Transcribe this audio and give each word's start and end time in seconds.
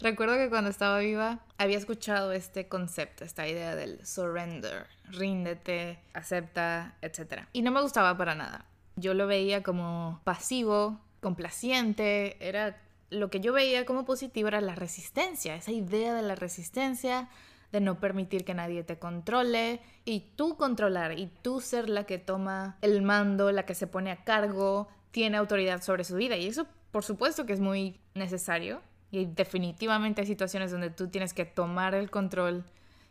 Recuerdo 0.00 0.36
que 0.36 0.48
cuando 0.48 0.70
estaba 0.70 0.98
viva 0.98 1.40
había 1.58 1.76
escuchado 1.76 2.32
este 2.32 2.68
concepto, 2.68 3.22
esta 3.22 3.46
idea 3.46 3.76
del 3.76 4.04
surrender, 4.06 4.86
ríndete, 5.04 5.98
acepta, 6.14 6.96
etc. 7.02 7.44
Y 7.52 7.60
no 7.60 7.70
me 7.70 7.82
gustaba 7.82 8.16
para 8.16 8.34
nada. 8.34 8.64
Yo 8.96 9.12
lo 9.12 9.26
veía 9.26 9.62
como 9.62 10.20
pasivo, 10.24 10.98
complaciente, 11.20 12.36
era 12.40 12.80
lo 13.10 13.28
que 13.28 13.40
yo 13.40 13.52
veía 13.52 13.84
como 13.84 14.04
positivo 14.04 14.48
era 14.48 14.60
la 14.60 14.74
resistencia, 14.74 15.54
esa 15.54 15.72
idea 15.72 16.14
de 16.14 16.22
la 16.22 16.34
resistencia, 16.34 17.28
de 17.72 17.80
no 17.80 18.00
permitir 18.00 18.44
que 18.44 18.54
nadie 18.54 18.82
te 18.84 18.98
controle 18.98 19.80
y 20.04 20.20
tú 20.36 20.56
controlar 20.56 21.18
y 21.18 21.26
tú 21.42 21.60
ser 21.60 21.88
la 21.88 22.04
que 22.04 22.18
toma 22.18 22.78
el 22.80 23.02
mando, 23.02 23.52
la 23.52 23.66
que 23.66 23.74
se 23.74 23.86
pone 23.86 24.10
a 24.10 24.24
cargo, 24.24 24.88
tiene 25.10 25.36
autoridad 25.36 25.82
sobre 25.82 26.04
su 26.04 26.16
vida 26.16 26.36
y 26.36 26.46
eso 26.46 26.66
por 26.90 27.04
supuesto 27.04 27.46
que 27.46 27.52
es 27.52 27.60
muy 27.60 28.00
necesario 28.14 28.80
y 29.10 29.26
definitivamente 29.26 30.20
hay 30.20 30.26
situaciones 30.26 30.70
donde 30.70 30.90
tú 30.90 31.08
tienes 31.08 31.34
que 31.34 31.44
tomar 31.44 31.94
el 31.94 32.10
control 32.10 32.64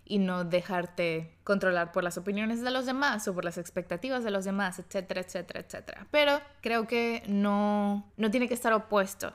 y 0.05 0.17
no 0.17 0.43
dejarte 0.43 1.31
controlar 1.43 1.91
por 1.91 2.03
las 2.03 2.17
opiniones 2.17 2.61
de 2.61 2.71
los 2.71 2.85
demás 2.85 3.27
o 3.27 3.33
por 3.33 3.45
las 3.45 3.57
expectativas 3.57 4.23
de 4.23 4.31
los 4.31 4.43
demás, 4.43 4.79
etcétera, 4.79 5.21
etcétera, 5.21 5.59
etcétera. 5.59 6.07
Pero 6.09 6.41
creo 6.61 6.87
que 6.87 7.23
no, 7.27 8.11
no 8.17 8.31
tiene 8.31 8.47
que 8.47 8.55
estar 8.55 8.73
opuesto. 8.73 9.33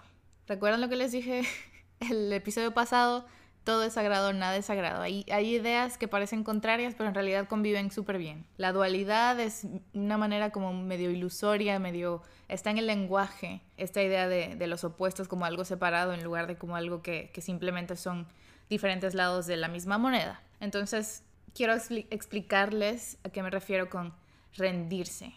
¿Recuerdan 0.48 0.80
lo 0.80 0.88
que 0.88 0.96
les 0.96 1.12
dije 1.12 1.42
el 2.00 2.32
episodio 2.32 2.74
pasado? 2.74 3.24
Todo 3.64 3.82
es 3.82 3.94
sagrado, 3.94 4.34
nada 4.34 4.56
es 4.56 4.66
sagrado. 4.66 5.00
Hay, 5.00 5.24
ideas 5.26 5.96
que 5.96 6.06
parecen 6.06 6.44
contrarias, 6.44 6.94
pero 6.94 7.08
en 7.08 7.14
realidad 7.14 7.48
conviven 7.48 7.90
súper 7.90 8.18
bien. 8.18 8.44
La 8.58 8.72
dualidad 8.72 9.40
es 9.40 9.66
una 9.94 10.18
manera 10.18 10.50
como 10.50 10.72
medio 10.72 11.10
ilusoria, 11.10 11.78
medio... 11.78 12.22
Está 12.46 12.70
en 12.70 12.76
el 12.76 12.86
lenguaje, 12.86 13.62
esta 13.78 14.02
idea 14.02 14.28
de, 14.28 14.66
los 14.66 14.84
opuestos 14.84 15.28
como 15.28 15.46
algo 15.46 15.64
separado 15.64 16.12
en 16.12 16.22
lugar 16.22 16.46
de 16.46 16.56
como 16.56 16.76
algo 16.76 17.02
que, 17.02 17.30
que 17.32 17.40
simplemente 17.40 17.96
son 17.96 18.26
diferentes 18.68 19.14
lados 19.14 19.46
de 19.46 19.56
la 19.56 19.68
misma 19.68 19.96
moneda. 19.96 20.42
Entonces, 20.60 21.22
quiero 21.54 21.74
explicarles 22.10 23.16
a 23.24 23.30
qué 23.30 23.42
me 23.42 23.48
refiero 23.48 23.88
con 23.88 24.12
rendirse, 24.56 25.32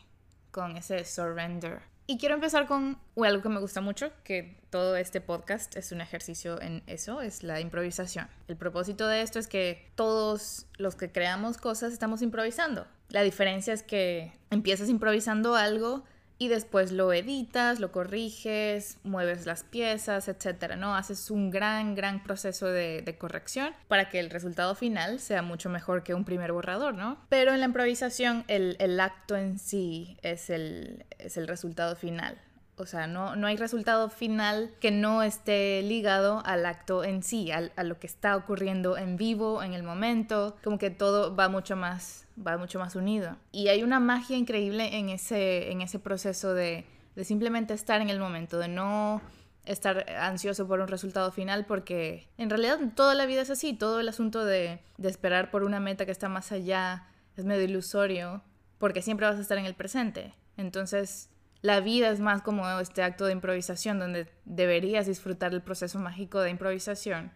con 0.52 0.76
ese 0.76 1.06
surrender. 1.06 1.82
Y 2.10 2.18
quiero 2.18 2.36
empezar 2.36 2.68
con 2.68 2.98
algo 3.22 3.42
que 3.42 3.50
me 3.50 3.60
gusta 3.60 3.82
mucho, 3.82 4.14
que 4.24 4.56
todo 4.70 4.96
este 4.96 5.20
podcast 5.20 5.76
es 5.76 5.92
un 5.92 6.00
ejercicio 6.00 6.62
en 6.62 6.82
eso, 6.88 7.20
es 7.20 7.44
la 7.44 7.60
improvisación. 7.60 8.30
El 8.48 8.56
propósito 8.56 9.10
de 9.10 9.22
esto 9.22 9.40
es 9.40 9.48
que 9.48 9.92
todos 9.96 10.68
los 10.78 10.96
que 10.96 11.12
creamos 11.12 11.58
cosas 11.58 11.92
estamos 11.92 12.22
improvisando. 12.22 12.88
La 13.10 13.24
diferencia 13.24 13.74
es 13.74 13.84
que 13.84 14.32
empiezas 14.50 14.88
improvisando 14.88 15.56
algo 15.56 16.06
y 16.38 16.50
después 16.50 16.92
lo 16.92 17.12
editas, 17.14 17.80
lo 17.80 17.92
corriges, 17.92 18.98
mueves 19.04 19.46
las 19.46 19.64
piezas, 19.64 20.28
etcétera, 20.28 20.76
¿no? 20.76 20.96
Haces 20.96 21.32
un 21.32 21.50
gran, 21.50 21.96
gran 21.96 22.24
proceso 22.24 22.68
de, 22.68 23.16
corrección 23.18 23.74
para 23.88 24.10
que 24.10 24.20
el 24.20 24.30
resultado 24.30 24.76
final 24.76 25.20
sea 25.20 25.42
mucho 25.42 25.70
mejor 25.70 26.04
que 26.04 26.14
un 26.14 26.24
primer 26.24 26.52
borrador, 26.52 26.94
¿no? 26.94 27.18
Pero 27.30 27.54
en 27.54 27.60
la 27.60 27.66
improvisación 27.66 28.44
el, 28.48 28.76
el 28.80 29.00
acto 29.00 29.36
en 29.36 29.58
sí 29.58 30.18
es 30.22 30.50
el, 30.50 31.06
es 31.18 31.38
el 31.38 31.48
resultado 31.48 31.96
final. 31.96 32.38
O 32.78 32.86
sea, 32.86 33.08
no, 33.08 33.36
no 33.36 33.48
hay 33.48 33.58
resultado 33.58 34.10
final 34.10 34.72
que 34.80 34.92
no 34.92 35.24
esté 35.24 35.82
ligado 35.82 36.44
al 36.46 36.66
acto 36.66 37.04
en 37.04 37.24
sí, 37.24 37.52
a 37.52 37.84
lo 37.84 38.00
que 38.00 38.06
está 38.06 38.36
ocurriendo 38.36 38.98
en 38.98 39.18
vivo, 39.18 39.64
en 39.64 39.74
el 39.74 39.82
momento, 39.82 40.56
como 40.64 40.78
que 40.78 40.92
todo 40.92 41.36
va 41.36 41.50
mucho 41.50 41.76
más, 41.76 42.28
va 42.46 42.58
mucho 42.58 42.78
más 42.78 42.96
unido. 42.96 43.36
Y 43.52 43.70
hay 43.70 43.82
una 43.82 44.00
magia 44.00 44.38
increíble 44.38 44.96
en 44.96 45.10
ese, 45.10 45.72
en 45.72 45.82
ese 45.82 45.98
proceso 45.98 46.54
de, 46.54 46.86
de 47.16 47.24
simplemente 47.24 47.74
estar 47.74 48.00
en 48.00 48.12
el 48.12 48.20
momento, 48.20 48.60
de 48.60 48.68
no 48.68 49.24
estar 49.66 50.10
ansioso 50.12 50.68
por 50.68 50.80
un 50.80 50.88
resultado 50.88 51.32
final 51.32 51.66
porque 51.66 52.30
en 52.38 52.50
realidad 52.50 52.80
toda 52.96 53.16
la 53.16 53.26
vida 53.26 53.42
es 53.42 53.50
así, 53.50 53.74
todo 53.74 54.00
el 54.00 54.08
asunto 54.08 54.46
de, 54.46 54.80
de, 54.98 55.10
esperar 55.10 55.52
por 55.52 55.64
una 55.64 55.80
meta 55.80 56.06
que 56.06 56.12
está 56.12 56.30
más 56.30 56.52
allá 56.52 57.08
es 57.36 57.44
medio 57.44 57.64
ilusorio 57.64 58.44
porque 58.78 59.02
siempre 59.02 59.26
vas 59.26 59.38
a 59.38 59.42
estar 59.42 59.58
en 59.58 59.66
el 59.66 59.74
presente. 59.74 60.34
Entonces 60.56 61.30
la 61.62 61.80
vida 61.80 62.10
es 62.10 62.20
más 62.20 62.42
como 62.42 62.68
este 62.80 63.04
acto 63.04 63.26
de 63.26 63.34
improvisación 63.34 64.00
donde 64.00 64.28
deberías 64.46 65.08
disfrutar 65.08 65.54
el 65.54 65.62
proceso 65.62 66.00
mágico 66.00 66.40
de 66.40 66.52
improvisación 66.52 67.32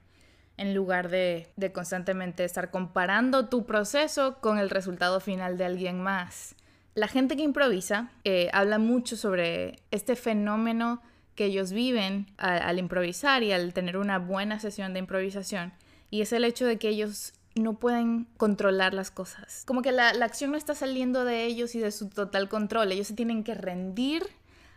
en 0.57 0.75
lugar 0.75 1.09
de, 1.09 1.47
constantemente 1.73 2.43
estar 2.43 2.69
comparando 2.69 3.49
tu 3.49 3.65
proceso 3.65 4.39
con 4.41 4.59
el 4.59 4.69
resultado 4.69 5.19
final 5.19 5.57
de 5.57 5.65
alguien 5.65 6.01
más. 6.01 6.55
La 6.93 7.07
gente 7.07 7.35
que 7.35 7.43
improvisa 7.43 8.11
eh, 8.25 8.49
habla 8.53 8.77
mucho 8.77 9.15
sobre 9.15 9.79
este 9.91 10.15
fenómeno 10.15 11.01
que 11.35 11.45
ellos 11.45 11.71
viven 11.71 12.27
al 12.37 12.77
improvisar 12.77 13.41
y 13.41 13.53
al 13.53 13.73
tener 13.73 13.97
una 13.97 14.19
buena 14.19 14.59
sesión 14.59 14.93
de 14.93 14.99
improvisación. 14.99 15.73
Y 16.09 16.21
es 16.21 16.33
el 16.33 16.43
hecho 16.43 16.65
de 16.65 16.77
que 16.77 16.89
ellos 16.89 17.33
no 17.55 17.73
pueden 17.73 18.27
controlar 18.37 18.93
las 18.93 19.11
cosas. 19.11 19.63
Como 19.65 19.81
que 19.81 19.91
la, 19.91 20.09
acción 20.09 20.51
no 20.51 20.57
está 20.57 20.75
saliendo 20.75 21.25
de 21.25 21.45
ellos 21.45 21.75
y 21.75 21.79
de 21.79 21.91
su 21.91 22.09
total 22.09 22.49
control. 22.49 22.91
Ellos 22.91 23.07
se 23.07 23.13
tienen 23.13 23.43
que 23.43 23.53
rendir 23.53 24.27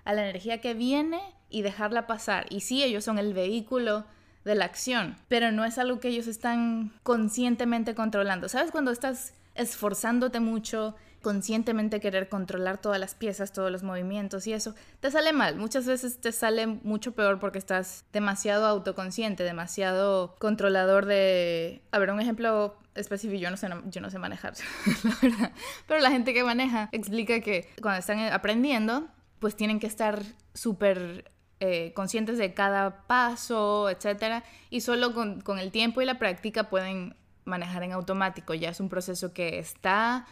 a 0.05 0.12
la 0.12 0.23
energía 0.23 0.61
que 0.61 0.75
viene 0.75 1.21
y 1.51 1.62
dejarla 1.62 2.07
pasar. 2.07 2.47
Y 2.51 2.61
sí, 2.61 2.83
ellos 2.83 3.05
son 3.05 3.19
el 3.19 3.33
vehículo 3.33 4.05
de 4.45 4.55
la 4.55 4.67
acción, 4.67 5.17
pero 5.29 5.53
no 5.53 5.65
es 5.65 5.79
algo 5.79 6.01
que 6.01 6.09
ellos 6.09 6.27
están 6.27 6.93
conscientemente 7.03 7.95
controlando. 7.95 8.49
¿Sabes 8.49 8.71
cuando 8.71 8.91
estás 8.91 9.33
esforzándote 9.55 10.41
mucho 10.41 10.95
conscientemente 11.25 12.01
querer 12.01 12.29
controlar 12.29 12.77
todas 12.77 13.01
las 13.01 13.15
piezas, 13.15 13.51
todos 13.51 13.73
los 13.73 13.83
movimientos 13.83 14.47
y 14.47 14.53
eso, 14.53 14.75
te 15.01 15.11
sale 15.11 15.33
mal. 15.33 15.57
Muchas 15.57 15.87
veces 15.87 16.21
te 16.21 16.33
sale 16.33 16.67
mucho 16.67 17.12
peor 17.12 17.41
porque 17.41 17.59
estás 17.59 18.05
demasiado 18.12 18.67
autoconsciente, 18.67 19.43
demasiado 19.43 20.37
controlador 20.39 21.07
de... 21.07 21.81
A 21.93 21.99
ver, 21.99 22.11
un 22.11 22.21
ejemplo 22.21 22.77
específico, 22.95 23.41
yo 23.41 23.51
no 23.51 23.57
sé, 23.57 23.69
yo 23.87 24.03
no 24.03 24.11
sé 24.11 24.19
manejar, 24.19 24.53
la 25.05 25.17
verdad. 25.23 25.53
Pero 25.89 26.01
la 26.01 26.11
gente 26.11 26.35
que 26.35 26.45
maneja 26.45 26.91
explica 26.93 27.41
que 27.41 27.71
cuando 27.81 28.01
están 28.01 28.19
aprendiendo, 28.31 29.09
pues 29.39 29.56
tienen 29.56 29.81
que 29.81 29.87
estar 29.87 30.23
súper 30.53 31.33
eh, 31.61 31.95
conscientes 31.95 32.37
de 32.37 32.53
cada 32.53 33.06
paso, 33.06 33.89
etcétera, 33.89 34.45
y 34.69 34.83
solo 34.83 35.15
con, 35.15 35.41
con 35.41 35.59
el 35.59 35.73
tiempo 35.73 36.03
y 36.03 36.05
la 36.05 36.19
práctica 36.19 36.69
pueden 36.69 37.17
manejar 37.47 37.83
en 37.83 37.93
automático. 37.93 38.53
Ya 38.53 38.69
es 38.69 38.79
un 38.79 38.91
proceso 38.91 39.33
que 39.33 39.59
está 39.59 40.27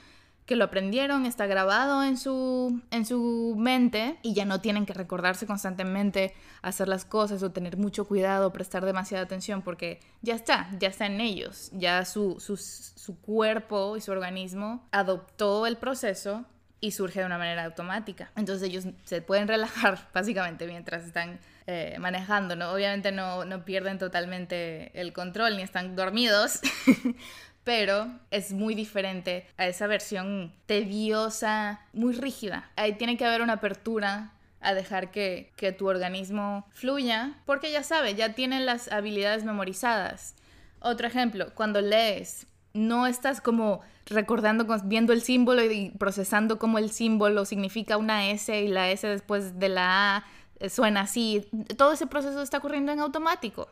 que 0.46 0.56
lo 0.56 0.64
aprendieron, 0.64 1.24
está 1.24 1.46
grabado 1.46 2.02
en 2.02 2.16
su, 2.16 2.80
en 2.90 3.06
su 3.06 3.54
mente 3.56 4.18
y 4.22 4.34
ya 4.34 4.44
no 4.44 4.60
tienen 4.60 4.86
que 4.86 4.92
recordarse 4.92 5.46
constantemente 5.46 6.34
hacer 6.62 6.88
las 6.88 7.04
cosas 7.04 7.42
o 7.42 7.52
tener 7.52 7.76
mucho 7.76 8.06
cuidado, 8.06 8.52
prestar 8.52 8.84
demasiada 8.84 9.24
atención, 9.24 9.62
porque 9.62 10.00
ya 10.20 10.34
está, 10.34 10.68
ya 10.78 10.88
está 10.88 11.06
en 11.06 11.20
ellos, 11.20 11.70
ya 11.72 12.04
su, 12.04 12.40
su, 12.40 12.56
su 12.56 13.20
cuerpo 13.20 13.96
y 13.96 14.00
su 14.00 14.10
organismo 14.10 14.86
adoptó 14.90 15.66
el 15.66 15.76
proceso 15.76 16.44
y 16.82 16.90
surge 16.90 17.20
de 17.20 17.26
una 17.26 17.38
manera 17.38 17.64
automática. 17.64 18.32
Entonces 18.34 18.68
ellos 18.68 18.84
se 19.04 19.22
pueden 19.22 19.46
relajar 19.46 20.08
básicamente 20.12 20.66
mientras 20.66 21.04
están 21.04 21.38
eh, 21.68 21.96
manejando, 22.00 22.56
¿no? 22.56 22.72
Obviamente 22.72 23.12
no, 23.12 23.44
no 23.44 23.64
pierden 23.64 23.98
totalmente 23.98 24.90
el 25.00 25.12
control 25.12 25.56
ni 25.56 25.62
están 25.62 25.94
dormidos, 25.94 26.60
pero 27.64 28.10
es 28.30 28.52
muy 28.52 28.74
diferente 28.74 29.46
a 29.56 29.66
esa 29.66 29.86
versión 29.86 30.52
tediosa, 30.66 31.80
muy 31.92 32.14
rígida. 32.14 32.70
Ahí 32.76 32.94
tiene 32.94 33.16
que 33.16 33.24
haber 33.24 33.42
una 33.42 33.54
apertura 33.54 34.32
a 34.60 34.74
dejar 34.74 35.10
que, 35.10 35.52
que 35.56 35.72
tu 35.72 35.88
organismo 35.88 36.66
fluya, 36.72 37.34
porque 37.46 37.72
ya 37.72 37.82
sabe, 37.82 38.14
ya 38.14 38.34
tiene 38.34 38.60
las 38.60 38.90
habilidades 38.90 39.44
memorizadas. 39.44 40.34
Otro 40.80 41.06
ejemplo, 41.06 41.52
cuando 41.54 41.80
lees, 41.80 42.46
no 42.72 43.06
estás 43.06 43.40
como 43.40 43.80
recordando, 44.06 44.66
viendo 44.84 45.12
el 45.12 45.22
símbolo 45.22 45.62
y 45.64 45.90
procesando 45.90 46.58
cómo 46.58 46.78
el 46.78 46.90
símbolo 46.90 47.44
significa 47.44 47.96
una 47.96 48.30
S 48.30 48.60
y 48.60 48.68
la 48.68 48.90
S 48.90 49.06
después 49.06 49.58
de 49.58 49.68
la 49.68 50.16
A 50.16 50.24
eh, 50.58 50.70
suena 50.70 51.02
así. 51.02 51.48
Todo 51.76 51.92
ese 51.92 52.06
proceso 52.06 52.42
está 52.42 52.58
ocurriendo 52.58 52.92
en 52.92 53.00
automático 53.00 53.68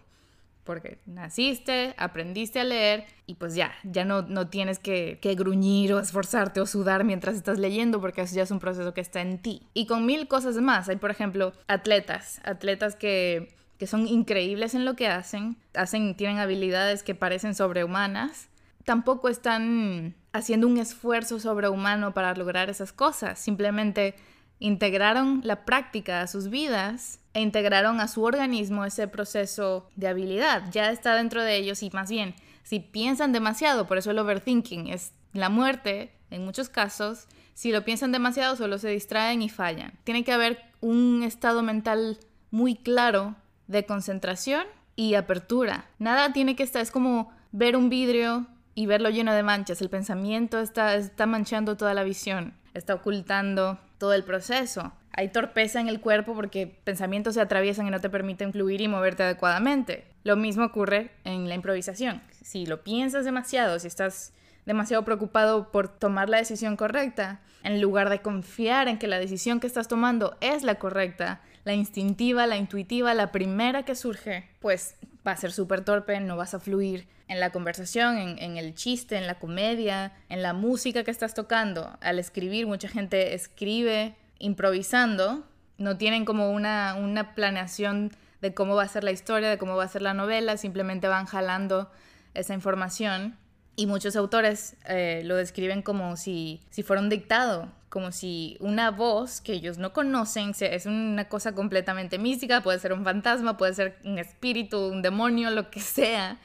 porque 0.71 1.01
naciste, 1.05 1.97
aprendiste 1.99 2.61
a 2.61 2.65
leer 2.65 3.05
y 3.27 3.35
pues 3.35 3.57
ya, 3.57 3.73
ya 3.83 4.05
no, 4.05 4.23
no 4.23 4.47
tienes 4.47 4.79
que, 4.79 5.19
que, 5.21 5.35
gruñir 5.35 5.93
o 5.93 5.99
esforzarte 5.99 6.61
o 6.61 6.67
sudar 6.67 7.03
mientras 7.03 7.35
estás 7.35 7.59
leyendo 7.59 8.01
porque 8.01 8.21
eso 8.21 8.37
ya 8.37 8.45
es 8.45 8.53
un 8.53 8.61
proceso 8.61 8.95
que 8.95 9.01
está 9.01 9.21
en 9.21 9.39
ti. 9.43 9.67
Y 9.75 9.87
con 9.87 10.07
mil 10.07 10.29
cosas 10.29 10.55
más, 10.59 10.89
hay 10.89 10.95
por 10.95 11.11
ejemplo 11.11 11.53
atletas, 11.67 12.41
atletas 12.45 12.95
que, 12.95 13.53
que 13.79 13.89
son 13.89 14.07
increíbles 14.07 14.77
en 14.77 14.85
lo 14.85 14.95
que 14.95 15.09
hacen, 15.09 15.57
hacen, 15.75 16.15
tienen 16.15 16.39
habilidades 16.39 17.03
que 17.03 17.17
parecen 17.17 17.57
sobrehumanas, 17.57 18.49
tampoco 18.85 19.29
están 19.29 20.15
haciendo 20.33 20.69
un 20.69 20.79
esfuerzo 20.79 21.41
sobrehumano 21.41 22.15
para 22.15 22.33
lograr 22.37 22.71
esas 22.71 22.93
cosas, 22.93 23.41
simplemente 23.41 24.15
integraron 24.61 25.41
la 25.43 25.65
práctica 25.65 26.21
a 26.21 26.27
sus 26.27 26.49
vidas 26.49 27.19
e 27.35 27.41
integraron 27.41 27.99
a 27.99 28.09
su 28.09 28.23
organismo 28.23 28.85
ese 28.85 29.09
proceso 29.09 29.89
de 29.97 30.07
habilidad. 30.07 30.71
Ya 30.71 30.91
está 30.91 31.17
dentro 31.17 31.43
de 31.43 31.57
ellos 31.57 31.83
y 31.83 31.91
más 31.91 32.11
bien, 32.11 32.35
si 32.63 32.79
piensan 32.79 33.33
demasiado, 33.33 33.89
por 33.89 33.99
eso 33.99 34.13
el 34.13 34.19
overthinking 34.19 34.89
es 34.89 35.13
la 35.33 35.49
muerte 35.49 36.13
en 36.31 36.45
muchos 36.45 36.69
casos, 36.69 37.27
si 37.55 37.73
lo 37.73 37.85
piensan 37.85 38.13
demasiado 38.13 38.55
solo 38.55 38.79
se 38.79 38.91
distraen 38.91 39.43
y 39.43 39.49
fallan. 39.49 39.99
Tiene 40.05 40.25
que 40.25 40.33
haber 40.33 40.63
un 40.81 41.23
estado 41.25 41.63
mental 41.63 42.19
muy 42.51 42.77
claro 42.77 43.35
de 43.67 43.87
concentración 43.87 44.65
y 44.97 45.15
apertura. 45.15 45.87
Nada 45.99 46.33
tiene 46.33 46.57
que 46.57 46.63
estar, 46.63 46.83
es 46.83 46.91
como 46.91 47.33
ver 47.53 47.77
un 47.77 47.89
vidrio 47.89 48.47
y 48.75 48.87
verlo 48.87 49.11
lleno 49.11 49.33
de 49.33 49.43
manchas. 49.43 49.81
El 49.83 49.91
pensamiento 49.91 50.59
está, 50.61 50.95
está 50.95 51.27
manchando 51.27 51.77
toda 51.77 51.95
la 51.95 52.05
visión, 52.05 52.55
está 52.75 52.95
ocultando 52.95 53.79
todo 54.01 54.15
el 54.15 54.25
proceso. 54.25 54.93
Hay 55.13 55.29
torpeza 55.29 55.81
en 55.81 55.89
el 55.89 56.01
cuerpo 56.01 56.35
porque 56.35 56.67
pensamientos 56.67 57.35
se 57.35 57.41
atraviesan 57.41 57.87
y 57.87 57.91
no 57.91 58.01
te 58.01 58.11
permiten 58.11 58.51
fluir 58.51 58.81
y 58.81 58.89
moverte 58.89 59.23
adecuadamente. 59.23 60.07
Lo 60.25 60.37
mismo 60.37 60.65
ocurre 60.65 61.11
en 61.25 61.49
la 61.49 61.55
improvisación. 61.55 62.23
Si 62.43 62.67
lo 62.67 62.83
piensas 62.83 63.25
demasiado, 63.25 63.79
si 63.79 63.87
estás 63.87 64.33
demasiado 64.65 65.05
preocupado 65.05 65.71
por 65.71 65.89
tomar 65.89 66.31
la 66.31 66.39
decisión 66.39 66.77
correcta, 66.77 67.41
en 67.63 67.81
lugar 67.81 68.09
de 68.09 68.23
confiar 68.23 68.89
en 68.89 68.99
que 68.99 69.07
la 69.07 69.19
decisión 69.19 69.61
que 69.61 69.67
estás 69.67 69.87
tomando 69.87 70.37
es 70.41 70.63
la 70.63 70.77
correcta, 70.77 71.43
la 71.65 71.75
instintiva, 71.75 72.47
la 72.47 72.57
intuitiva, 72.57 73.15
la 73.15 73.33
primera 73.33 73.85
que 73.85 73.95
surge, 73.95 74.49
pues 74.61 74.97
va 75.27 75.33
a 75.33 75.37
ser 75.37 75.53
súper 75.53 75.85
torpe, 75.85 76.19
no 76.21 76.37
vas 76.37 76.55
a 76.55 76.61
fluir 76.61 77.07
en 77.29 77.39
la 77.39 77.51
conversación, 77.51 78.19
en, 78.19 78.57
el 78.57 78.75
chiste, 78.75 79.17
en 79.17 79.27
la 79.27 79.39
comedia, 79.39 80.13
en 80.29 80.43
la 80.43 80.53
música 80.53 81.05
que 81.05 81.13
estás 81.13 81.33
tocando. 81.33 81.97
Al 82.01 82.19
escribir, 82.19 82.67
mucha 82.67 82.89
gente 82.89 83.35
escribe 83.35 84.17
improvisando, 84.39 85.47
no 85.79 85.97
tienen 85.97 86.25
como 86.25 86.51
una, 86.51 87.33
planeación 87.37 88.11
de 88.41 88.53
cómo 88.53 88.75
va 88.75 88.83
a 88.83 88.89
ser 88.89 89.05
la 89.05 89.13
historia, 89.13 89.49
de 89.49 89.59
cómo 89.59 89.77
va 89.77 89.85
a 89.85 89.89
ser 89.89 90.03
la 90.03 90.15
novela, 90.15 90.57
simplemente 90.57 91.07
van 91.07 91.27
jalando 91.27 91.91
esa 92.35 92.55
información. 92.55 93.37
Y 93.77 93.87
muchos 93.87 94.17
autores 94.17 94.77
eh, 94.87 95.23
lo 95.25 95.37
describen 95.37 95.83
como 95.83 96.17
si, 96.17 96.61
si 96.71 96.83
fuera 96.83 97.01
un 97.01 97.11
dictado, 97.11 97.71
como 97.91 98.13
si 98.13 98.57
una 98.61 98.93
voz 98.93 99.41
que 99.41 99.53
ellos 99.53 99.77
no 99.77 99.93
conocen, 99.93 100.53
es 100.59 100.87
una 100.87 101.29
cosa 101.29 101.55
completamente 101.55 102.19
mística, 102.19 102.63
puede 102.63 102.79
ser 102.79 102.93
un 102.93 103.05
fantasma, 103.05 103.57
puede 103.57 103.75
ser 103.75 103.99
un 104.05 104.19
espíritu, 104.19 104.79
un 104.79 105.03
demonio, 105.03 105.51
lo 105.51 105.71
que 105.71 105.81
sea, 105.81 106.39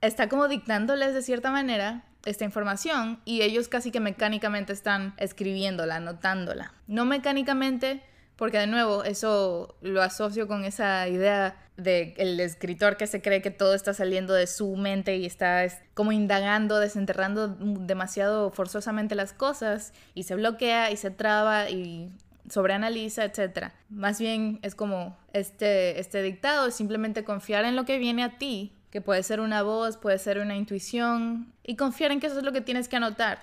está 0.00 0.28
como 0.28 0.48
dictándoles 0.48 1.14
de 1.14 1.22
cierta 1.22 1.50
manera 1.50 2.04
esta 2.24 2.44
información 2.44 3.20
y 3.24 3.42
ellos 3.42 3.68
casi 3.68 3.90
que 3.90 4.00
mecánicamente 4.00 4.72
están 4.72 5.14
escribiéndola, 5.18 5.96
anotándola. 5.96 6.72
No 6.86 7.04
mecánicamente, 7.04 8.02
porque 8.42 8.58
de 8.58 8.66
nuevo 8.66 9.04
eso 9.04 9.76
lo 9.82 10.02
asocio 10.02 10.48
con 10.48 10.64
esa 10.64 11.06
idea 11.06 11.54
de 11.76 12.12
el 12.16 12.40
escritor 12.40 12.96
que 12.96 13.06
se 13.06 13.22
cree 13.22 13.40
que 13.40 13.52
todo 13.52 13.72
está 13.72 13.94
saliendo 13.94 14.34
de 14.34 14.48
su 14.48 14.74
mente 14.74 15.16
y 15.16 15.26
está 15.26 15.64
como 15.94 16.10
indagando, 16.10 16.80
desenterrando 16.80 17.46
demasiado 17.46 18.50
forzosamente 18.50 19.14
las 19.14 19.32
cosas 19.32 19.92
y 20.14 20.24
se 20.24 20.34
bloquea 20.34 20.90
y 20.90 20.96
se 20.96 21.12
traba 21.12 21.70
y 21.70 22.10
sobreanaliza, 22.50 23.24
etc. 23.24 23.68
Más 23.88 24.18
bien 24.18 24.58
es 24.62 24.74
como 24.74 25.16
este, 25.32 26.00
este 26.00 26.20
dictado, 26.20 26.72
simplemente 26.72 27.22
confiar 27.22 27.64
en 27.64 27.76
lo 27.76 27.84
que 27.84 27.98
viene 27.98 28.24
a 28.24 28.38
ti, 28.38 28.72
que 28.90 29.00
puede 29.00 29.22
ser 29.22 29.38
una 29.38 29.62
voz, 29.62 29.98
puede 29.98 30.18
ser 30.18 30.40
una 30.40 30.56
intuición, 30.56 31.52
y 31.62 31.76
confiar 31.76 32.10
en 32.10 32.18
que 32.18 32.26
eso 32.26 32.38
es 32.38 32.44
lo 32.44 32.50
que 32.50 32.60
tienes 32.60 32.88
que 32.88 32.96
anotar 32.96 33.38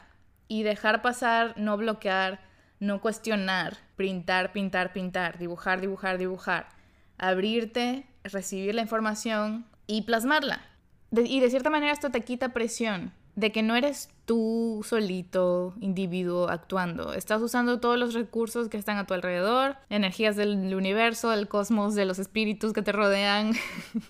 y 0.50 0.64
dejar 0.64 1.02
pasar, 1.02 1.54
no 1.56 1.78
bloquear, 1.78 2.49
no 2.80 3.02
cuestionar, 3.02 3.78
pintar, 3.96 4.52
pintar, 4.52 4.94
pintar, 4.94 5.38
dibujar, 5.38 5.82
dibujar, 5.82 6.18
dibujar, 6.18 6.70
abrirte, 7.18 8.06
recibir 8.24 8.74
la 8.76 8.82
información 8.82 9.66
y 9.88 10.04
plasmarla. 10.04 10.66
y 11.12 11.40
de 11.40 11.50
cierta 11.50 11.70
manera 11.70 11.92
esto 11.92 12.12
te 12.12 12.22
quita 12.22 12.50
presión 12.50 13.12
de 13.36 13.52
que 13.52 13.64
no 13.64 13.76
eres 13.76 14.10
tú 14.26 14.86
solito, 14.86 15.74
individuo, 15.80 16.50
actuando. 16.50 17.14
Estás 17.14 17.42
usando 17.42 17.80
todos 17.80 17.98
los 17.98 18.14
recursos 18.14 18.68
que 18.68 18.78
están 18.78 18.98
a 18.98 19.08
tu 19.08 19.14
alrededor, 19.14 19.78
energías 19.90 20.36
del 20.36 20.76
universo, 20.76 21.30
del 21.30 21.48
cosmos, 21.48 21.96
de 21.96 22.06
los 22.06 22.20
espíritus 22.20 22.74
que 22.74 22.82
te 22.82 22.92
rodean. 22.92 23.54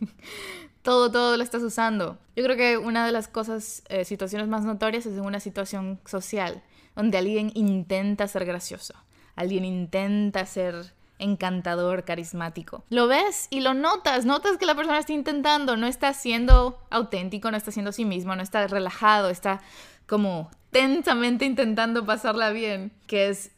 todo, 0.82 1.12
todo 1.12 1.38
lo 1.38 1.44
estás 1.44 1.62
usando. 1.62 2.18
Yo 2.36 2.44
creo 2.44 2.58
que 2.58 2.78
una 2.78 3.06
de 3.06 3.12
las 3.12 3.28
cosas, 3.28 3.84
eh, 3.90 4.04
situaciones 4.04 4.48
más 4.48 4.66
notorias 4.66 5.06
es 5.06 5.14
en 5.14 5.26
una 5.26 5.40
situación 5.40 6.00
social 6.06 6.64
donde 7.00 7.18
alguien 7.18 7.50
intenta 7.54 8.28
ser 8.28 8.44
gracioso, 8.44 8.94
alguien 9.38 9.64
intenta 9.64 10.46
ser 10.46 10.92
encantador, 11.18 12.04
carismático. 12.04 12.84
Lo 12.90 13.08
ves 13.08 13.48
y 13.50 13.62
lo 13.62 13.74
notas, 13.74 14.26
notas 14.26 14.58
que 14.58 14.66
la 14.66 14.76
persona 14.76 15.00
está 15.00 15.14
intentando, 15.14 15.78
no 15.78 15.88
está 15.88 16.12
siendo 16.12 16.78
auténtico, 16.90 17.52
no 17.52 17.56
está 17.56 17.72
siendo 17.72 17.94
sí 17.94 18.04
mismo, 18.04 18.36
no 18.36 18.44
está 18.44 18.68
relajado, 18.68 19.30
está 19.30 19.62
como 20.08 20.52
tensamente 20.72 21.46
intentando 21.46 22.06
pasarla 22.06 22.50
bien, 22.50 22.92
que 23.08 23.30
es 23.30 23.52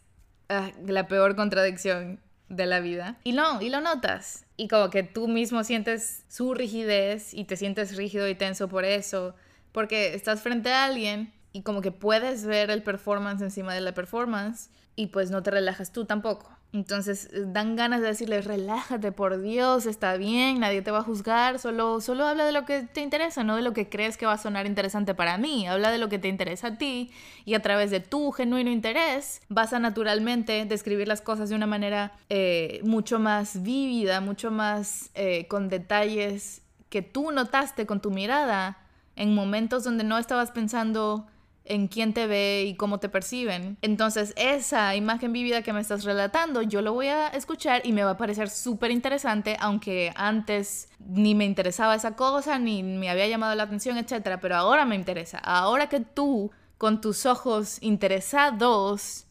ah, 0.50 0.70
la 0.86 1.08
peor 1.08 1.36
contradicción 1.36 2.20
de 2.48 2.68
la 2.68 2.80
vida. 2.80 3.18
Y 3.24 3.32
no, 3.32 3.60
y 3.60 3.70
lo 3.70 3.82
notas. 3.82 4.46
Y 4.56 4.68
como 4.68 4.92
que 4.92 5.02
tú 5.02 5.28
mismo 5.28 5.64
sientes 5.64 6.26
su 6.28 6.54
rigidez 6.54 7.34
y 7.34 7.46
te 7.46 7.58
sientes 7.58 7.96
rígido 7.98 8.30
y 8.30 8.36
tenso 8.36 8.68
por 8.68 8.86
eso, 8.86 9.34
porque 9.72 10.14
estás 10.14 10.42
frente 10.42 10.72
a 10.72 10.86
alguien 10.86 11.34
y 11.54 11.64
como 11.64 11.82
que 11.82 11.92
puedes 11.92 12.46
ver 12.46 12.72
el 12.72 12.84
performance 12.84 13.42
encima 13.42 13.74
de 13.74 13.82
la 13.82 13.94
performance 13.94 14.70
y 14.96 15.08
pues 15.08 15.32
no 15.32 15.44
te 15.44 15.52
relajas 15.52 15.92
tú 15.92 16.06
tampoco. 16.06 16.50
Entonces 16.74 17.30
dan 17.48 17.76
ganas 17.76 18.00
de 18.00 18.08
decirle, 18.08 18.42
relájate, 18.42 19.12
por 19.12 19.42
Dios, 19.42 19.86
está 19.86 20.16
bien, 20.16 20.62
nadie 20.62 20.82
te 20.82 20.90
va 20.90 21.00
a 21.00 21.04
juzgar, 21.04 21.60
solo, 21.60 22.00
solo 22.00 22.26
habla 22.26 22.46
de 22.46 22.54
lo 22.54 22.64
que 22.64 22.84
te 22.84 23.02
interesa, 23.02 23.44
no 23.44 23.58
de 23.58 23.62
lo 23.62 23.74
que 23.74 23.90
crees 23.90 24.16
que 24.16 24.26
va 24.26 24.34
a 24.34 24.38
sonar 24.38 24.66
interesante 24.66 25.14
para 25.14 25.38
mí, 25.38 25.68
habla 25.68 25.92
de 25.92 25.98
lo 25.98 26.08
que 26.08 26.18
te 26.18 26.30
interesa 26.30 26.68
a 26.68 26.78
ti 26.78 27.12
y 27.44 27.56
a 27.56 27.62
través 27.62 27.92
de 27.92 28.00
tu 28.00 28.32
genuino 28.32 28.72
interés 28.72 29.42
vas 29.50 29.74
a 29.74 29.80
naturalmente 29.80 30.66
describir 30.66 31.10
las 31.10 31.20
cosas 31.20 31.50
de 31.50 31.56
una 31.56 31.68
manera 31.68 32.14
eh, 32.30 32.80
mucho 32.84 33.20
más 33.20 33.64
vívida, 33.64 34.22
mucho 34.22 34.50
más 34.50 35.10
eh, 35.14 35.48
con 35.50 35.68
detalles 35.68 36.62
que 36.88 37.02
tú 37.02 37.32
notaste 37.32 37.86
con 37.86 38.00
tu 38.00 38.12
mirada 38.12 38.78
en 39.18 39.36
momentos 39.36 39.84
donde 39.84 40.06
no 40.06 40.18
estabas 40.18 40.52
pensando 40.52 41.28
en 41.66 41.88
quién 41.88 42.14
te 42.14 42.28
ve 42.28 42.66
y 42.68 42.76
cómo 42.76 43.00
te 43.00 43.10
perciben. 43.10 43.78
Entonces, 43.82 44.34
esa 44.36 44.96
imagen 44.96 45.32
vívida 45.32 45.62
que 45.62 45.74
me 45.74 45.80
estás 45.80 46.04
relatando, 46.04 46.62
yo 46.62 46.82
lo 46.82 46.94
voy 46.94 47.08
a 47.08 47.28
escuchar 47.28 47.82
y 47.86 47.94
me 47.94 48.04
va 48.04 48.12
a 48.12 48.18
parecer 48.18 48.50
súper 48.50 48.92
interesante, 48.92 49.58
aunque 49.60 50.12
antes 50.16 50.90
ni 51.00 51.36
me 51.36 51.46
interesaba 51.46 51.96
esa 51.96 52.16
cosa, 52.16 52.60
ni 52.60 52.84
me 52.84 53.10
había 53.10 53.28
llamado 53.28 53.56
la 53.56 53.64
atención, 53.64 53.98
etc. 53.98 54.40
Pero 54.42 54.56
ahora 54.56 54.86
me 54.86 54.96
interesa. 54.96 55.38
Ahora 55.40 55.88
que 55.88 56.00
tú, 56.00 56.52
con 56.78 57.00
tus 57.00 57.26
ojos 57.26 57.78
interesados, 57.82 59.26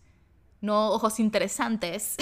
no 0.60 0.90
ojos 0.90 1.20
interesantes, 1.20 2.16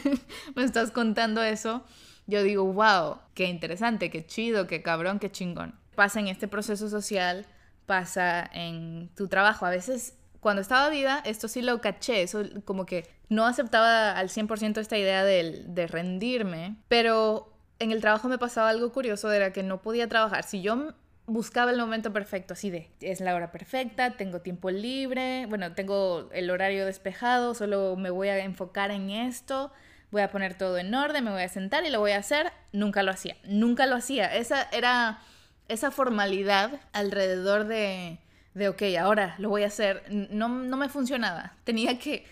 me 0.56 0.64
estás 0.64 0.90
contando 0.90 1.42
eso, 1.42 1.84
yo 2.26 2.42
digo, 2.42 2.64
wow, 2.64 3.18
qué 3.34 3.44
interesante, 3.44 4.10
qué 4.10 4.26
chido, 4.26 4.66
qué 4.66 4.82
cabrón, 4.82 5.18
qué 5.18 5.30
chingón. 5.30 5.78
Pasa 5.94 6.20
en 6.20 6.28
este 6.28 6.48
proceso 6.48 6.88
social 6.88 7.46
pasa 7.86 8.48
en 8.52 9.10
tu 9.16 9.28
trabajo. 9.28 9.66
A 9.66 9.70
veces, 9.70 10.14
cuando 10.40 10.62
estaba 10.62 10.88
viva, 10.88 11.22
esto 11.24 11.48
sí 11.48 11.62
lo 11.62 11.80
caché, 11.80 12.22
eso 12.22 12.42
como 12.64 12.86
que 12.86 13.08
no 13.28 13.46
aceptaba 13.46 14.12
al 14.12 14.28
100% 14.28 14.78
esta 14.78 14.98
idea 14.98 15.24
de, 15.24 15.64
de 15.66 15.86
rendirme, 15.86 16.76
pero 16.88 17.52
en 17.78 17.90
el 17.92 18.00
trabajo 18.00 18.28
me 18.28 18.38
pasaba 18.38 18.68
algo 18.68 18.92
curioso, 18.92 19.30
era 19.32 19.52
que 19.52 19.62
no 19.62 19.82
podía 19.82 20.08
trabajar. 20.08 20.44
Si 20.44 20.62
yo 20.62 20.94
buscaba 21.26 21.70
el 21.70 21.78
momento 21.78 22.12
perfecto, 22.12 22.54
así 22.54 22.70
de, 22.70 22.90
es 23.00 23.20
la 23.20 23.34
hora 23.34 23.50
perfecta, 23.50 24.12
tengo 24.12 24.40
tiempo 24.40 24.70
libre, 24.70 25.46
bueno, 25.46 25.72
tengo 25.72 26.28
el 26.32 26.50
horario 26.50 26.86
despejado, 26.86 27.54
solo 27.54 27.96
me 27.96 28.10
voy 28.10 28.28
a 28.28 28.38
enfocar 28.44 28.90
en 28.90 29.10
esto, 29.10 29.72
voy 30.10 30.22
a 30.22 30.30
poner 30.30 30.54
todo 30.54 30.78
en 30.78 30.94
orden, 30.94 31.24
me 31.24 31.30
voy 31.30 31.42
a 31.42 31.48
sentar 31.48 31.84
y 31.84 31.90
lo 31.90 32.00
voy 32.00 32.12
a 32.12 32.18
hacer, 32.18 32.52
nunca 32.72 33.02
lo 33.02 33.12
hacía, 33.12 33.36
nunca 33.44 33.86
lo 33.86 33.96
hacía. 33.96 34.34
Esa 34.34 34.68
era 34.72 35.20
esa 35.68 35.90
formalidad 35.90 36.80
alrededor 36.92 37.66
de, 37.66 38.18
de, 38.54 38.68
ok, 38.68 38.82
ahora 39.00 39.34
lo 39.38 39.48
voy 39.48 39.62
a 39.64 39.68
hacer, 39.68 40.04
no, 40.10 40.48
no 40.48 40.76
me 40.76 40.88
funcionaba. 40.88 41.54
Tenía 41.64 41.98
que 41.98 42.24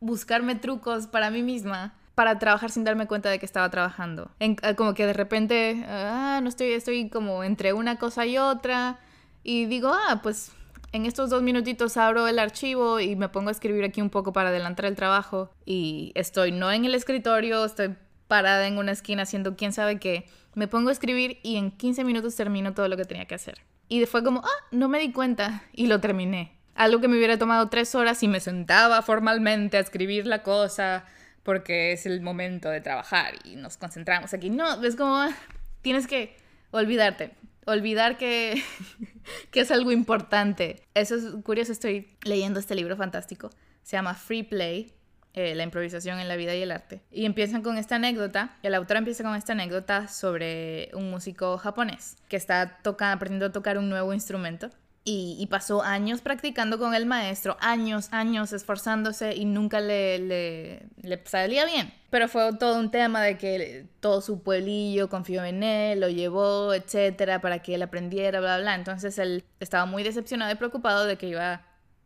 buscarme 0.00 0.56
trucos 0.56 1.06
para 1.06 1.30
mí 1.30 1.42
misma 1.42 1.94
para 2.14 2.38
trabajar 2.38 2.70
sin 2.70 2.84
darme 2.84 3.06
cuenta 3.06 3.30
de 3.30 3.38
que 3.38 3.46
estaba 3.46 3.70
trabajando. 3.70 4.30
Eh, 4.40 4.56
como 4.76 4.94
que 4.94 5.06
de 5.06 5.12
repente, 5.12 5.84
ah, 5.88 6.40
no 6.42 6.48
estoy, 6.48 6.72
estoy 6.72 7.08
como 7.08 7.44
entre 7.44 7.72
una 7.72 7.96
cosa 7.96 8.26
y 8.26 8.36
otra 8.38 8.98
y 9.42 9.66
digo, 9.66 9.92
ah, 9.92 10.20
pues 10.22 10.52
en 10.92 11.06
estos 11.06 11.30
dos 11.30 11.42
minutitos 11.42 11.96
abro 11.96 12.28
el 12.28 12.38
archivo 12.38 13.00
y 13.00 13.16
me 13.16 13.28
pongo 13.28 13.48
a 13.48 13.52
escribir 13.52 13.84
aquí 13.84 14.02
un 14.02 14.10
poco 14.10 14.32
para 14.32 14.50
adelantar 14.50 14.84
el 14.84 14.94
trabajo 14.94 15.50
y 15.64 16.12
estoy 16.14 16.52
no 16.52 16.70
en 16.70 16.84
el 16.84 16.94
escritorio, 16.94 17.64
estoy 17.64 17.96
parada 18.28 18.66
en 18.66 18.78
una 18.78 18.92
esquina 18.92 19.22
haciendo 19.22 19.56
quién 19.56 19.72
sabe 19.72 19.98
qué 19.98 20.26
me 20.54 20.68
pongo 20.68 20.90
a 20.90 20.92
escribir 20.92 21.38
y 21.42 21.56
en 21.56 21.70
15 21.70 22.04
minutos 22.04 22.36
termino 22.36 22.74
todo 22.74 22.88
lo 22.88 22.96
que 22.96 23.04
tenía 23.04 23.26
que 23.26 23.34
hacer. 23.34 23.62
Y 23.88 24.04
fue 24.06 24.22
como, 24.24 24.40
ah, 24.40 24.66
no 24.70 24.88
me 24.88 24.98
di 24.98 25.12
cuenta 25.12 25.62
y 25.72 25.86
lo 25.86 26.00
terminé. 26.00 26.58
Algo 26.74 27.00
que 27.00 27.08
me 27.08 27.16
hubiera 27.16 27.38
tomado 27.38 27.68
tres 27.68 27.94
horas 27.94 28.22
y 28.22 28.28
me 28.28 28.40
sentaba 28.40 29.02
formalmente 29.02 29.76
a 29.76 29.80
escribir 29.80 30.26
la 30.26 30.42
cosa 30.42 31.04
porque 31.42 31.92
es 31.92 32.06
el 32.06 32.20
momento 32.20 32.70
de 32.70 32.80
trabajar 32.80 33.34
y 33.44 33.56
nos 33.56 33.76
concentramos 33.76 34.32
aquí. 34.32 34.48
No, 34.48 34.82
es 34.82 34.96
como, 34.96 35.16
ah, 35.16 35.36
tienes 35.82 36.06
que 36.06 36.36
olvidarte, 36.70 37.34
olvidar 37.66 38.16
que, 38.16 38.62
que 39.50 39.60
es 39.60 39.70
algo 39.70 39.92
importante. 39.92 40.82
Eso 40.94 41.16
es 41.16 41.24
curioso, 41.44 41.72
estoy 41.72 42.16
leyendo 42.24 42.60
este 42.60 42.74
libro 42.74 42.96
fantástico. 42.96 43.50
Se 43.82 43.96
llama 43.96 44.14
Free 44.14 44.44
Play 44.44 44.92
eh, 45.34 45.54
la 45.54 45.62
improvisación 45.62 46.20
en 46.20 46.28
la 46.28 46.36
vida 46.36 46.54
y 46.54 46.60
el 46.60 46.70
arte. 46.70 47.00
Y 47.10 47.24
empiezan 47.24 47.62
con 47.62 47.78
esta 47.78 47.96
anécdota, 47.96 48.58
el 48.62 48.74
autor 48.74 48.98
empieza 48.98 49.24
con 49.24 49.34
esta 49.34 49.52
anécdota 49.52 50.06
sobre 50.06 50.90
un 50.92 51.10
músico 51.10 51.56
japonés 51.56 52.18
que 52.28 52.36
está 52.36 52.80
tocando, 52.82 53.16
aprendiendo 53.16 53.46
a 53.46 53.52
tocar 53.52 53.78
un 53.78 53.88
nuevo 53.88 54.12
instrumento. 54.12 54.68
Y, 55.04 55.48
pasó 55.50 55.82
años 55.82 56.20
practicando 56.20 56.78
con 56.78 56.94
el 56.94 57.06
maestro, 57.06 57.56
años, 57.60 58.08
años 58.12 58.52
esforzándose 58.52 59.34
y 59.34 59.46
nunca 59.46 59.80
le, 59.80 60.20
le, 60.20 60.86
le, 61.02 61.20
salía 61.24 61.64
bien. 61.64 61.92
Pero 62.10 62.28
fue 62.28 62.52
todo 62.56 62.78
un 62.78 62.92
tema 62.92 63.20
de 63.20 63.36
que 63.36 63.86
todo 63.98 64.20
su 64.20 64.42
pueblillo 64.42 65.08
confió 65.08 65.44
en 65.44 65.64
él, 65.64 65.98
lo 65.98 66.08
llevó, 66.08 66.72
etcétera, 66.72 67.40
para 67.40 67.60
que 67.62 67.74
él 67.74 67.82
aprendiera, 67.82 68.38
bla, 68.38 68.58
bla. 68.58 68.76
Entonces 68.76 69.18
él 69.18 69.44
estaba 69.58 69.86
muy 69.86 70.04
decepcionado 70.04 70.52
y 70.52 70.56
preocupado 70.56 71.04
de 71.04 71.16
que 71.16 71.26
iba 71.26 71.62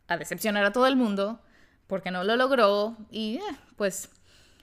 a 0.07 0.17
decepcionar 0.17 0.65
a 0.65 0.71
todo 0.71 0.87
el 0.87 0.95
mundo 0.95 1.39
porque 1.87 2.11
no 2.11 2.23
lo 2.23 2.35
logró 2.35 2.95
y 3.09 3.37
eh, 3.37 3.55
pues 3.75 4.09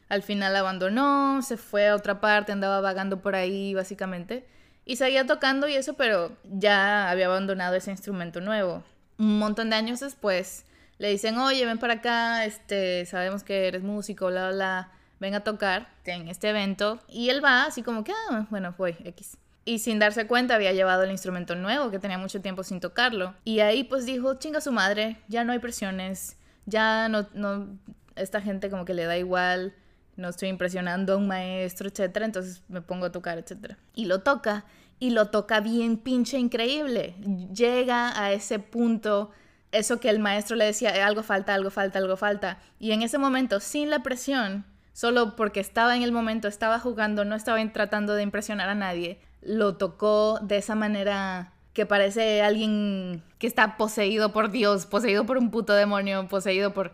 al 0.08 0.22
final 0.22 0.54
abandonó, 0.54 1.42
se 1.42 1.56
fue 1.56 1.88
a 1.88 1.96
otra 1.96 2.20
parte, 2.20 2.52
andaba 2.52 2.80
vagando 2.80 3.20
por 3.20 3.34
ahí 3.34 3.74
básicamente 3.74 4.46
y 4.84 4.96
seguía 4.96 5.26
tocando 5.26 5.66
y 5.66 5.74
eso, 5.74 5.94
pero 5.94 6.36
ya 6.44 7.10
había 7.10 7.26
abandonado 7.26 7.74
ese 7.74 7.90
instrumento 7.90 8.40
nuevo. 8.40 8.84
Un 9.18 9.38
montón 9.38 9.70
de 9.70 9.76
años 9.76 10.00
después 10.00 10.64
le 10.98 11.08
dicen, 11.08 11.38
oye, 11.38 11.64
ven 11.64 11.78
para 11.78 11.94
acá, 11.94 12.44
este, 12.44 13.06
sabemos 13.06 13.42
que 13.42 13.66
eres 13.66 13.82
músico, 13.82 14.26
bla, 14.26 14.48
bla, 14.48 14.54
bla, 14.54 14.92
ven 15.20 15.34
a 15.34 15.40
tocar 15.40 15.88
en 16.04 16.28
este 16.28 16.50
evento. 16.50 17.00
Y 17.08 17.30
él 17.30 17.42
va 17.42 17.64
así 17.64 17.82
como 17.82 18.04
que, 18.04 18.12
ah, 18.12 18.46
bueno, 18.50 18.74
voy, 18.76 18.96
X. 19.04 19.38
Y 19.64 19.78
sin 19.78 19.98
darse 19.98 20.26
cuenta 20.26 20.54
había 20.54 20.72
llevado 20.72 21.04
el 21.04 21.10
instrumento 21.10 21.54
nuevo, 21.54 21.90
que 21.90 21.98
tenía 21.98 22.18
mucho 22.18 22.42
tiempo 22.42 22.62
sin 22.62 22.80
tocarlo. 22.80 23.34
Y 23.44 23.60
ahí 23.60 23.84
pues 23.84 24.04
dijo, 24.04 24.34
chinga 24.34 24.60
su 24.60 24.72
madre, 24.72 25.16
ya 25.28 25.44
no 25.44 25.52
hay 25.52 25.58
presiones, 25.58 26.36
ya 26.66 27.08
no, 27.08 27.28
no, 27.34 27.78
esta 28.16 28.40
gente 28.40 28.70
como 28.70 28.84
que 28.84 28.94
le 28.94 29.04
da 29.04 29.16
igual, 29.16 29.74
no 30.16 30.28
estoy 30.28 30.48
impresionando 30.48 31.14
a 31.14 31.16
un 31.16 31.26
maestro, 31.26 31.88
etcétera, 31.88 32.24
entonces 32.26 32.62
me 32.68 32.80
pongo 32.80 33.06
a 33.06 33.12
tocar, 33.12 33.38
etcétera. 33.38 33.78
Y 33.94 34.06
lo 34.06 34.20
toca, 34.20 34.64
y 34.98 35.10
lo 35.10 35.26
toca 35.26 35.60
bien 35.60 35.96
pinche 35.96 36.38
increíble. 36.38 37.14
Llega 37.52 38.18
a 38.20 38.32
ese 38.32 38.58
punto, 38.58 39.30
eso 39.72 39.98
que 39.98 40.10
el 40.10 40.20
maestro 40.20 40.56
le 40.56 40.66
decía, 40.66 40.96
eh, 40.96 41.02
algo 41.02 41.22
falta, 41.22 41.54
algo 41.54 41.70
falta, 41.70 41.98
algo 41.98 42.16
falta. 42.16 42.58
Y 42.78 42.92
en 42.92 43.02
ese 43.02 43.18
momento, 43.18 43.60
sin 43.60 43.90
la 43.90 44.02
presión, 44.02 44.64
solo 44.92 45.34
porque 45.36 45.60
estaba 45.60 45.96
en 45.96 46.02
el 46.02 46.12
momento, 46.12 46.46
estaba 46.46 46.78
jugando, 46.78 47.24
no 47.24 47.34
estaba 47.34 47.64
tratando 47.72 48.14
de 48.14 48.22
impresionar 48.22 48.68
a 48.68 48.74
nadie, 48.74 49.18
lo 49.42 49.76
tocó 49.76 50.38
de 50.40 50.58
esa 50.58 50.74
manera 50.74 51.53
que 51.74 51.86
parece 51.86 52.40
alguien 52.40 53.22
que 53.38 53.46
está 53.46 53.76
poseído 53.76 54.32
por 54.32 54.50
Dios, 54.50 54.86
poseído 54.86 55.26
por 55.26 55.36
un 55.36 55.50
puto 55.50 55.74
demonio, 55.74 56.28
poseído 56.28 56.72
por 56.72 56.92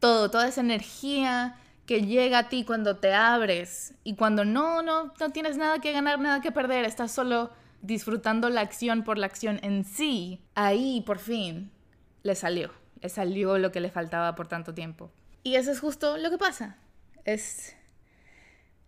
todo, 0.00 0.30
toda 0.30 0.48
esa 0.48 0.62
energía 0.62 1.56
que 1.86 2.02
llega 2.02 2.38
a 2.38 2.48
ti 2.48 2.64
cuando 2.64 2.96
te 2.96 3.12
abres 3.12 3.94
y 4.02 4.16
cuando 4.16 4.44
no, 4.44 4.82
no, 4.82 5.12
no 5.20 5.30
tienes 5.30 5.58
nada 5.58 5.80
que 5.80 5.92
ganar, 5.92 6.18
nada 6.18 6.40
que 6.40 6.50
perder, 6.50 6.86
estás 6.86 7.12
solo 7.12 7.52
disfrutando 7.82 8.48
la 8.48 8.62
acción 8.62 9.04
por 9.04 9.18
la 9.18 9.26
acción 9.26 9.60
en 9.62 9.84
sí, 9.84 10.40
ahí 10.54 11.02
por 11.04 11.18
fin 11.18 11.70
le 12.22 12.34
salió, 12.34 12.70
le 13.00 13.10
salió 13.10 13.58
lo 13.58 13.70
que 13.70 13.80
le 13.80 13.90
faltaba 13.90 14.34
por 14.34 14.48
tanto 14.48 14.72
tiempo. 14.72 15.12
Y 15.42 15.56
eso 15.56 15.70
es 15.72 15.80
justo 15.80 16.16
lo 16.16 16.30
que 16.30 16.38
pasa. 16.38 16.78
Es, 17.24 17.74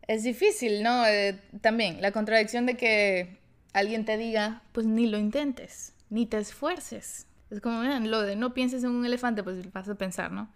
es 0.07 0.23
difícil, 0.23 0.83
¿no? 0.83 1.05
Eh, 1.07 1.39
también 1.61 2.01
la 2.01 2.13
contradicción 2.13 2.65
de 2.65 2.77
que 2.77 3.44
alguien 3.75 4.07
te 4.07 4.17
diga, 4.17 4.63
pues 4.73 4.87
ni 4.87 5.07
lo 5.07 5.19
intentes, 5.19 5.93
ni 6.09 6.25
te 6.25 6.39
esfuerces. 6.39 7.27
Es 7.51 7.61
como, 7.61 7.83
lo 7.83 8.23
de 8.23 8.37
no 8.37 8.55
pienses 8.55 8.83
en 8.85 8.91
un 8.91 9.05
elefante, 9.05 9.43
pues 9.43 9.71
vas 9.73 9.89
a 9.89 9.95
pensar, 9.97 10.33
¿no? 10.33 10.49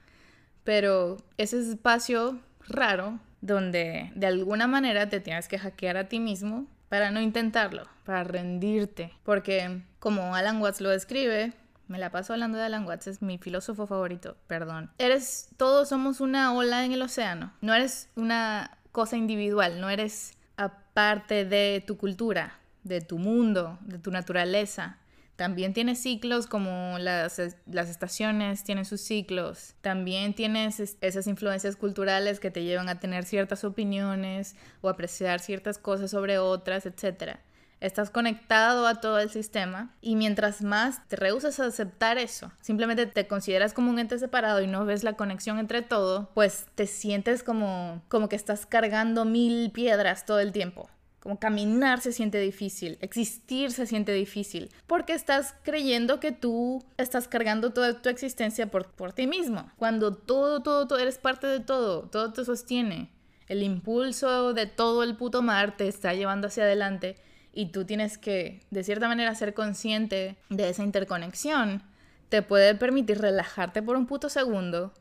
Pero 0.65 1.19
ese 1.37 1.59
espacio 1.61 2.41
raro 2.67 3.19
donde 3.41 4.11
de 4.15 4.27
alguna 4.27 4.67
manera 4.67 5.09
te 5.09 5.21
tienes 5.21 5.49
que 5.49 5.59
hackear 5.59 5.97
a 5.97 6.09
ti 6.09 6.21
mismo 6.21 6.67
para 6.89 7.11
no 7.11 7.21
intentarlo, 7.21 7.87
para 8.05 8.25
rendirte. 8.25 9.13
Porque 9.25 9.83
como 9.99 10.35
Alan 10.35 10.61
Watts 10.61 10.81
lo 10.81 10.91
describe, 10.91 11.53
me 11.89 11.99
la 11.99 12.11
paso 12.11 12.33
hablando 12.33 12.59
de 12.59 12.65
Alan 12.65 12.87
Watts, 12.87 13.07
es 13.07 13.23
mi 13.23 13.39
filósofo 13.39 13.87
favorito, 13.87 14.37
perdón. 14.47 14.91
Eres, 14.99 15.49
todos 15.57 15.89
somos 15.89 16.21
una 16.21 16.53
ola 16.55 16.85
en 16.85 16.93
el 16.93 17.03
océano, 17.03 17.53
no 17.61 17.75
eres 17.75 18.11
una 18.15 18.79
cosa 18.93 19.17
individual, 19.17 19.81
no 19.81 19.91
eres 19.91 20.37
aparte 20.57 21.45
de 21.45 21.83
tu 21.87 21.97
cultura, 21.97 22.59
de 22.89 23.01
tu 23.01 23.19
mundo, 23.19 23.79
de 23.83 23.99
tu 23.99 24.11
naturaleza. 24.11 24.99
También 25.37 25.73
tienes 25.73 26.03
ciclos 26.03 26.49
como 26.49 26.99
las, 26.99 27.41
las, 27.67 27.89
estaciones 27.89 28.65
tienen 28.65 28.85
sus 28.85 29.01
ciclos. 29.01 29.75
También 29.83 30.35
tienes 30.35 30.81
esas 31.01 31.29
influencias 31.29 31.77
culturales 31.77 32.41
que 32.41 32.51
te 32.51 32.65
llevan 32.65 32.89
a 32.89 32.99
tener 32.99 33.25
ciertas 33.25 33.63
opiniones 33.63 34.57
o 34.81 34.89
apreciar 34.89 35.39
ciertas 35.39 35.79
cosas 35.79 36.11
sobre 36.11 36.39
otras, 36.39 36.87
etc. 36.87 37.37
Estás 37.81 38.11
conectado 38.11 38.89
a 38.89 39.01
todo 39.01 39.21
el 39.21 39.31
sistema 39.31 39.95
y 40.01 40.17
mientras 40.17 40.63
más 40.63 41.07
te 41.07 41.15
rehusas 41.15 41.61
a 41.61 41.67
aceptar 41.67 42.19
eso, 42.19 42.51
simplemente 42.61 43.07
te 43.07 43.29
consideras 43.29 43.73
como 43.73 43.91
un 43.91 44.01
ente 44.01 44.19
separado 44.19 44.61
y 44.61 44.67
no 44.67 44.85
ves 44.85 45.05
la 45.05 45.13
conexión 45.13 45.61
entre 45.61 45.83
todo, 45.83 46.33
pues 46.35 46.67
te 46.75 46.89
sientes 46.89 47.45
como, 47.45 48.03
como 48.09 48.29
que 48.29 48.35
estás 48.35 48.67
cargando 48.67 49.25
mil 49.25 49.71
piedras 49.71 50.27
todo 50.27 50.41
el 50.41 50.51
tiempo. 50.51 50.91
Como 51.29 51.39
caminar 51.39 52.01
se 52.01 52.15
siente 52.15 52.41
difícil, 52.41 52.97
existir 53.03 53.71
se 53.71 53.85
siente 53.85 54.13
difícil, 54.13 54.71
porque 54.87 55.13
estás 55.13 55.55
creyendo 55.63 56.21
que 56.21 56.33
tú 56.33 56.83
estás 56.97 57.29
cargando 57.29 57.71
toda 57.71 58.01
tu 58.01 58.09
existencia 58.09 58.71
por, 58.71 59.13
ti 59.13 59.27
mismo, 59.27 59.71
cuando 59.77 60.15
todo, 60.15 60.63
todo, 60.63 60.89
todo, 60.89 60.99
eres 60.99 61.19
parte 61.19 61.47
de 61.47 61.61
todo, 61.61 62.09
todo 62.09 62.33
te 62.33 62.47
sostiene. 62.47 63.11
El 63.47 63.63
impulso 63.63 64.55
de 64.55 64.65
todo 64.65 65.03
el 65.03 65.17
puto 65.17 65.43
mar 65.43 65.77
te 65.77 65.87
está 65.87 66.15
llevando 66.15 66.47
hacia 66.47 66.63
adelante 66.63 67.17
y 67.53 67.73
tú 67.73 67.85
tienes 67.85 68.17
que, 68.17 68.63
de 68.71 68.83
cierta 68.83 69.07
manera, 69.07 69.35
ser 69.35 69.53
consciente 69.53 70.39
de 70.49 70.71
esa 70.71 70.83
interconexión. 70.83 71.83
Te 72.31 72.41
puede 72.41 72.75
permitir 72.75 73.19
relajarte 73.19 73.83
por 73.83 73.99
un 73.99 74.07
puto 74.07 74.31
segundo 74.31 74.95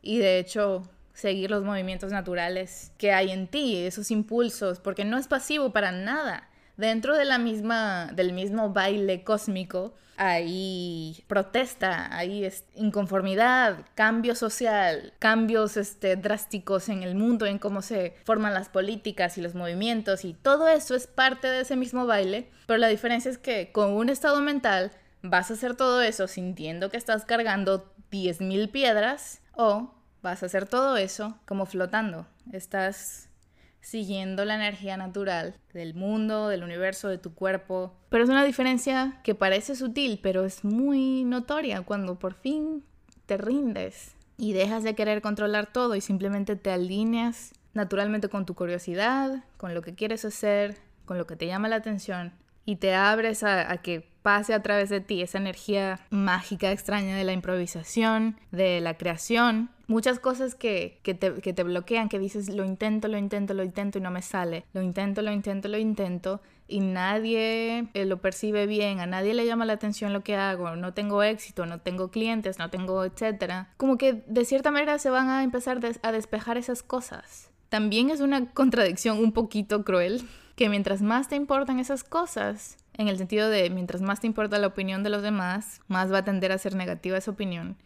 y 0.00 0.18
de 0.18 0.38
hecho 0.38 0.84
seguir 1.14 1.50
los 1.50 1.64
movimientos 1.64 2.12
naturales 2.12 2.92
que 2.98 3.12
hay 3.12 3.30
en 3.30 3.46
ti, 3.48 3.76
esos 3.78 4.10
impulsos, 4.10 4.80
porque 4.80 5.04
no 5.04 5.18
es 5.18 5.28
pasivo 5.28 5.72
para 5.72 5.92
nada. 5.92 6.48
Dentro 6.76 7.16
de 7.16 7.24
la 7.24 7.38
misma, 7.38 8.10
del 8.14 8.32
mismo 8.32 8.70
baile 8.70 9.24
cósmico 9.24 9.94
hay 10.16 11.24
protesta, 11.26 12.14
hay 12.16 12.48
inconformidad, 12.74 13.86
cambio 13.94 14.34
social, 14.34 15.14
cambios 15.18 15.76
este, 15.76 16.16
drásticos 16.16 16.88
en 16.88 17.02
el 17.02 17.14
mundo, 17.14 17.46
en 17.46 17.58
cómo 17.58 17.82
se 17.82 18.14
forman 18.24 18.54
las 18.54 18.68
políticas 18.68 19.36
y 19.38 19.42
los 19.42 19.54
movimientos, 19.54 20.24
y 20.24 20.34
todo 20.34 20.68
eso 20.68 20.94
es 20.94 21.06
parte 21.06 21.48
de 21.48 21.62
ese 21.62 21.76
mismo 21.76 22.06
baile, 22.06 22.50
pero 22.66 22.78
la 22.78 22.88
diferencia 22.88 23.30
es 23.30 23.38
que 23.38 23.72
con 23.72 23.92
un 23.92 24.08
estado 24.08 24.40
mental 24.40 24.92
vas 25.22 25.50
a 25.50 25.54
hacer 25.54 25.76
todo 25.76 26.02
eso 26.02 26.28
sintiendo 26.28 26.90
que 26.90 26.96
estás 26.96 27.24
cargando 27.24 27.92
10.000 28.10 28.70
piedras 28.70 29.40
o 29.54 29.94
vas 30.22 30.42
a 30.42 30.46
hacer 30.46 30.66
todo 30.66 30.96
eso 30.96 31.36
como 31.46 31.66
flotando. 31.66 32.26
Estás 32.52 33.28
siguiendo 33.80 34.44
la 34.44 34.54
energía 34.54 34.96
natural 34.96 35.56
del 35.74 35.94
mundo, 35.94 36.48
del 36.48 36.62
universo, 36.62 37.08
de 37.08 37.18
tu 37.18 37.34
cuerpo. 37.34 37.92
Pero 38.08 38.24
es 38.24 38.30
una 38.30 38.44
diferencia 38.44 39.20
que 39.24 39.34
parece 39.34 39.74
sutil, 39.74 40.20
pero 40.22 40.44
es 40.44 40.64
muy 40.64 41.24
notoria 41.24 41.82
cuando 41.82 42.18
por 42.18 42.34
fin 42.34 42.84
te 43.26 43.36
rindes 43.36 44.14
y 44.36 44.52
dejas 44.52 44.84
de 44.84 44.94
querer 44.94 45.20
controlar 45.20 45.72
todo 45.72 45.94
y 45.96 46.00
simplemente 46.00 46.56
te 46.56 46.70
alineas 46.70 47.52
naturalmente 47.74 48.28
con 48.28 48.46
tu 48.46 48.54
curiosidad, 48.54 49.44
con 49.56 49.74
lo 49.74 49.82
que 49.82 49.94
quieres 49.94 50.24
hacer, 50.24 50.76
con 51.04 51.18
lo 51.18 51.26
que 51.26 51.36
te 51.36 51.46
llama 51.46 51.68
la 51.68 51.76
atención 51.76 52.32
y 52.64 52.76
te 52.76 52.94
abres 52.94 53.42
a, 53.42 53.76
que 53.78 54.08
pase 54.22 54.54
a 54.54 54.62
través 54.62 54.88
de 54.88 55.00
ti 55.00 55.20
esa 55.20 55.38
energía 55.38 56.00
mágica, 56.10 56.70
extraña 56.70 57.16
de 57.16 57.24
la 57.24 57.32
improvisación, 57.32 58.36
de 58.50 58.80
la 58.80 58.94
creación. 58.94 59.70
Muchas 59.88 60.18
cosas 60.18 60.54
que, 60.54 61.00
te, 61.02 61.62
bloquean, 61.62 62.08
que 62.08 62.18
dices, 62.18 62.48
lo 62.48 62.64
intento, 62.64 63.08
lo 63.08 63.18
intento, 63.18 63.52
lo 63.52 63.62
intento 63.62 63.98
y 63.98 64.00
no 64.00 64.10
me 64.10 64.22
sale. 64.22 64.64
Lo 64.72 64.80
intento, 64.80 65.22
lo 65.22 65.32
intento, 65.32 65.68
lo 65.68 65.76
intento 65.76 66.40
y 66.68 66.80
nadie 66.80 67.88
eh, 67.92 68.06
lo 68.06 68.22
percibe 68.22 68.66
bien, 68.66 69.00
a 69.00 69.06
nadie 69.06 69.34
le 69.34 69.44
llama 69.44 69.66
la 69.66 69.74
atención 69.74 70.14
lo 70.14 70.22
que 70.22 70.36
hago, 70.36 70.74
no 70.76 70.94
tengo 70.94 71.22
éxito, 71.22 71.66
no 71.66 71.80
tengo 71.80 72.10
clientes, 72.10 72.58
no 72.58 72.70
tengo 72.70 73.04
etcétera. 73.04 73.68
Como 73.76 73.98
que 73.98 74.22
de 74.26 74.44
cierta 74.46 74.70
manera 74.70 74.98
se 74.98 75.10
van 75.10 75.28
a 75.28 75.42
empezar 75.42 75.80
a 76.02 76.12
despejar 76.12 76.56
esas 76.56 76.82
cosas. 76.82 77.50
También 77.68 78.10
es 78.10 78.20
una 78.20 78.50
contradicción 78.52 79.18
un 79.18 79.32
poquito 79.32 79.84
cruel 79.84 80.22
que 80.56 80.68
mientras 80.68 81.02
más 81.02 81.28
te 81.28 81.36
importan 81.36 81.78
esas 81.78 82.04
cosas, 82.04 82.76
en 82.94 83.08
el 83.08 83.18
sentido 83.18 83.48
de 83.48 83.70
mientras 83.70 84.02
más 84.02 84.20
te 84.20 84.26
importa 84.26 84.58
la 84.58 84.66
opinión 84.68 85.02
de 85.02 85.10
los 85.10 85.22
demás, 85.22 85.80
más 85.88 86.12
va 86.12 86.18
a 86.18 86.24
tender 86.24 86.52
a 86.52 86.58
ser 86.58 86.74
negativa 86.74 87.16
esa 87.16 87.30
opinión. 87.30 87.76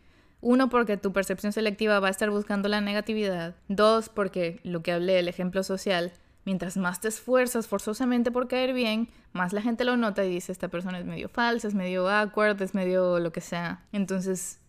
Uno, 0.40 0.68
porque 0.68 0.96
tu 0.96 1.12
percepción 1.12 1.52
selectiva 1.52 2.00
va 2.00 2.08
a 2.08 2.10
estar 2.10 2.30
buscando 2.30 2.68
la 2.68 2.80
negatividad. 2.80 3.54
Dos, 3.68 4.08
porque 4.08 4.60
lo 4.64 4.82
que 4.82 4.92
hablé, 4.92 5.18
el 5.18 5.28
ejemplo 5.28 5.62
social, 5.62 6.12
mientras 6.44 6.76
más 6.76 7.00
te 7.00 7.08
esfuerzas 7.08 7.66
forzosamente 7.66 8.30
por 8.30 8.46
caer 8.46 8.72
bien, 8.72 9.08
más 9.32 9.52
la 9.52 9.62
gente 9.62 9.84
lo 9.84 9.96
nota 9.96 10.24
y 10.24 10.30
dice, 10.30 10.52
esta 10.52 10.68
persona 10.68 10.98
es 10.98 11.04
medio 11.04 11.28
falsa, 11.28 11.68
es 11.68 11.74
medio 11.74 12.08
awkward, 12.08 12.60
es 12.62 12.74
medio 12.74 13.18
lo 13.18 13.32
que 13.32 13.40
sea. 13.40 13.84
Entonces, 13.92 14.60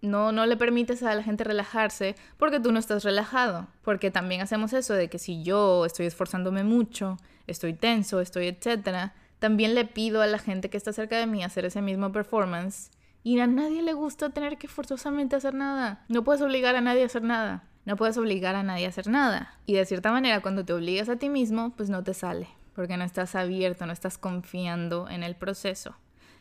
no, 0.00 0.32
no 0.32 0.46
le 0.46 0.56
permites 0.56 1.02
a 1.02 1.14
la 1.14 1.22
gente 1.22 1.44
relajarse 1.44 2.14
porque 2.36 2.60
tú 2.60 2.72
no 2.72 2.78
estás 2.78 3.04
relajado. 3.04 3.68
Porque 3.82 4.10
también 4.10 4.40
hacemos 4.40 4.72
eso 4.72 4.94
de 4.94 5.08
que 5.08 5.18
si 5.18 5.42
yo 5.42 5.84
estoy 5.84 6.06
esforzándome 6.06 6.64
mucho, 6.64 7.18
estoy 7.46 7.74
tenso, 7.74 8.20
estoy 8.20 8.48
etcétera, 8.48 9.14
también 9.44 9.74
le 9.74 9.84
pido 9.84 10.22
a 10.22 10.26
la 10.26 10.38
gente 10.38 10.70
que 10.70 10.78
está 10.78 10.94
cerca 10.94 11.18
de 11.18 11.26
mí 11.26 11.44
hacer 11.44 11.66
ese 11.66 11.82
mismo 11.82 12.10
performance. 12.12 12.90
Y 13.22 13.38
a 13.40 13.46
nadie 13.46 13.82
le 13.82 13.92
gusta 13.92 14.30
tener 14.30 14.56
que 14.56 14.68
forzosamente 14.68 15.36
hacer 15.36 15.52
nada. 15.52 16.02
No 16.08 16.24
puedes 16.24 16.40
obligar 16.40 16.76
a 16.76 16.80
nadie 16.80 17.02
a 17.02 17.06
hacer 17.06 17.24
nada. 17.24 17.62
No 17.84 17.96
puedes 17.96 18.16
obligar 18.16 18.54
a 18.54 18.62
nadie 18.62 18.86
a 18.86 18.88
hacer 18.88 19.06
nada. 19.06 19.58
Y 19.66 19.74
de 19.74 19.84
cierta 19.84 20.12
manera, 20.12 20.40
cuando 20.40 20.64
te 20.64 20.72
obligas 20.72 21.10
a 21.10 21.16
ti 21.16 21.28
mismo, 21.28 21.74
pues 21.76 21.90
no 21.90 22.02
te 22.02 22.14
sale. 22.14 22.48
Porque 22.74 22.96
no 22.96 23.04
estás 23.04 23.34
abierto, 23.34 23.84
no 23.84 23.92
estás 23.92 24.16
confiando 24.16 25.10
en 25.10 25.22
el 25.22 25.36
proceso 25.36 25.94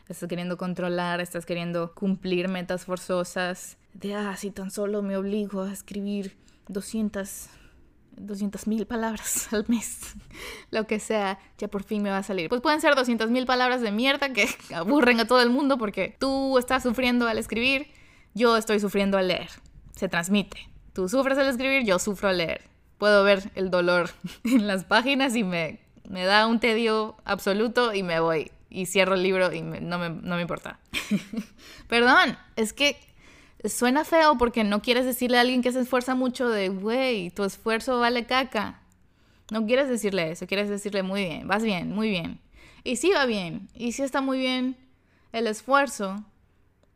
estás 0.07 0.29
queriendo 0.29 0.57
controlar, 0.57 1.21
estás 1.21 1.45
queriendo 1.45 1.93
cumplir 1.93 2.49
metas 2.49 2.85
forzosas, 2.85 3.77
de, 3.93 4.15
ah, 4.15 4.35
si 4.35 4.51
tan 4.51 4.69
solo 4.69 5.01
me 5.01 5.15
obligo 5.15 5.61
a 5.61 5.71
escribir 5.71 6.35
200 6.67 7.49
200 8.17 8.67
mil 8.67 8.85
palabras 8.85 9.47
al 9.53 9.65
mes, 9.67 10.13
lo 10.71 10.87
que 10.87 10.99
sea, 10.99 11.39
ya 11.57 11.67
por 11.67 11.83
fin 11.83 12.01
me 12.01 12.09
va 12.09 12.17
a 12.17 12.23
salir. 12.23 12.49
Pues 12.49 12.61
pueden 12.61 12.81
ser 12.81 12.95
200 12.95 13.29
mil 13.29 13.45
palabras 13.45 13.81
de 13.81 13.91
mierda 13.91 14.33
que 14.33 14.47
aburren 14.73 15.19
a 15.19 15.27
todo 15.27 15.41
el 15.41 15.49
mundo 15.49 15.77
porque 15.77 16.15
tú 16.19 16.57
estás 16.57 16.83
sufriendo 16.83 17.27
al 17.27 17.37
escribir, 17.37 17.87
yo 18.33 18.57
estoy 18.57 18.79
sufriendo 18.79 19.17
al 19.17 19.27
leer. 19.27 19.49
Se 19.95 20.09
transmite. 20.09 20.69
Tú 20.93 21.07
sufres 21.09 21.37
al 21.37 21.47
escribir, 21.47 21.83
yo 21.85 21.99
sufro 21.99 22.29
al 22.29 22.37
leer. 22.37 22.61
Puedo 22.97 23.23
ver 23.23 23.51
el 23.55 23.69
dolor 23.69 24.09
en 24.43 24.67
las 24.67 24.83
páginas 24.83 25.35
y 25.35 25.43
me, 25.43 25.79
me 26.07 26.25
da 26.25 26.47
un 26.47 26.59
tedio 26.59 27.15
absoluto 27.25 27.93
y 27.93 28.03
me 28.03 28.19
voy 28.19 28.51
y 28.69 28.87
cierro 28.87 29.13
el 29.13 29.23
libro 29.23 29.53
y 29.53 29.61
no, 29.61 29.99
me, 29.99 30.09
no 30.09 30.35
me 30.35 30.41
importa. 30.41 30.79
Perdón, 31.87 32.37
es 32.55 32.73
que 32.73 32.97
suena 33.65 34.03
feo 34.03 34.37
porque 34.37 34.63
no 34.63 34.81
quieres 34.81 35.05
decirle 35.05 35.37
a 35.37 35.41
alguien 35.41 35.61
que 35.61 35.71
se 35.71 35.79
esfuerza 35.79 36.15
mucho 36.15 36.49
de, 36.49 36.69
güey, 36.69 37.29
tu 37.31 37.43
esfuerzo 37.43 37.99
vale 37.99 38.25
caca. 38.25 38.81
No 39.51 39.65
quieres 39.65 39.87
decirle 39.87 40.31
eso, 40.31 40.47
quieres 40.47 40.69
decirle 40.69 41.03
muy 41.03 41.25
bien, 41.25 41.47
vas 41.47 41.63
bien, 41.63 41.93
muy 41.93 42.09
bien. 42.09 42.39
Y 42.83 42.97
sí 42.97 43.11
va 43.11 43.25
bien, 43.25 43.69
y 43.73 43.91
sí 43.93 44.01
está 44.01 44.21
muy 44.21 44.37
bien 44.37 44.75
el 45.31 45.47
esfuerzo, 45.47 46.23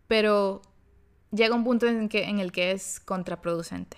pero 0.08 0.62
llega 1.32 1.56
un 1.56 1.64
punto 1.64 1.88
en, 1.88 2.10
que, 2.10 2.26
en 2.26 2.40
el 2.40 2.52
que 2.52 2.72
es 2.72 3.00
contraproducente. 3.00 3.98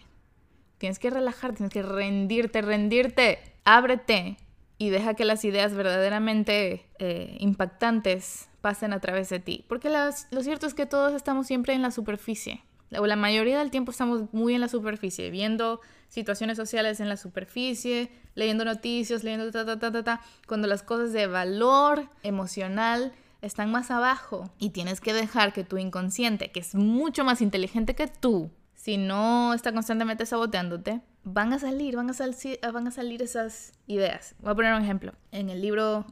Tienes 0.78 1.00
que 1.00 1.10
relajarte, 1.10 1.58
tienes 1.58 1.74
que 1.74 1.84
rendirte, 1.84 2.62
rendirte, 2.62 3.40
ábrete 3.66 4.38
y 4.78 4.90
deja 4.90 5.14
que 5.14 5.26
las 5.26 5.44
ideas 5.46 5.74
verdaderamente 5.74 6.86
eh, 7.00 7.36
impactantes 7.40 8.49
pasen 8.62 8.94
a 8.94 9.00
través 9.00 9.30
de 9.30 9.40
ti. 9.40 9.66
Porque 9.68 9.90
lo 9.90 10.44
cierto 10.44 10.68
es 10.68 10.74
que 10.74 10.86
todos 10.86 11.14
estamos 11.14 11.48
siempre 11.48 11.74
en 11.74 11.82
la 11.82 11.92
superficie. 11.92 12.64
O 12.98 13.06
la 13.06 13.16
mayoría 13.16 13.60
del 13.60 13.70
tiempo 13.70 13.92
estamos 13.92 14.34
muy 14.34 14.56
en 14.56 14.62
la 14.62 14.68
superficie, 14.68 15.30
viendo 15.30 15.80
situaciones 16.08 16.58
sociales 16.58 17.00
en 17.00 17.08
la 17.08 17.18
superficie, 17.18 18.12
leyendo 18.34 18.66
noticias, 18.66 19.24
leyendo 19.24 19.52
ta, 19.52 19.64
ta, 19.66 19.78
ta, 19.78 19.92
ta, 19.92 20.04
ta, 20.04 20.22
cuando 20.48 20.68
las 20.68 20.82
cosas 20.82 21.14
de 21.14 21.28
valor 21.28 22.10
emocional 22.24 23.14
están 23.42 23.72
más 23.72 23.92
abajo 23.92 24.50
y 24.58 24.72
tienes 24.72 25.02
que 25.02 25.14
dejar 25.14 25.54
que 25.54 25.64
tu 25.64 25.78
inconsciente, 25.78 26.52
que 26.52 26.60
es 26.60 26.74
mucho 26.74 27.24
más 27.24 27.42
inteligente 27.42 27.94
que 27.94 28.08
tú, 28.08 28.50
si 28.74 28.98
no 28.98 29.54
está 29.54 29.72
constantemente 29.72 30.26
saboteándote, 30.26 31.02
van 31.34 31.54
a 31.54 31.60
salir, 31.60 31.96
van 31.96 32.10
a, 32.10 32.72
van 32.72 32.88
a 32.88 32.92
salir 32.92 33.22
esas 33.22 33.74
ideas. 33.88 34.36
Voy 34.40 34.52
a 34.52 34.56
poner 34.56 34.74
un 34.74 34.82
ejemplo. 34.82 35.14
En 35.32 35.50
el 35.50 35.62
libro, 35.62 36.06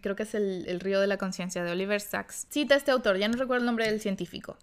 creo 0.00 0.16
que 0.16 0.22
es 0.22 0.34
el, 0.34 0.64
el 0.66 0.80
río 0.80 1.00
de 1.00 1.06
la 1.06 1.16
conciencia 1.16 1.62
de 1.64 1.72
Oliver 1.72 2.00
Sacks, 2.00 2.46
cita 2.50 2.74
a 2.74 2.78
este 2.78 2.90
autor, 2.90 3.18
ya 3.18 3.28
no 3.28 3.36
recuerdo 3.36 3.62
el 3.62 3.66
nombre 3.66 3.86
del 3.86 4.00
científico, 4.00 4.56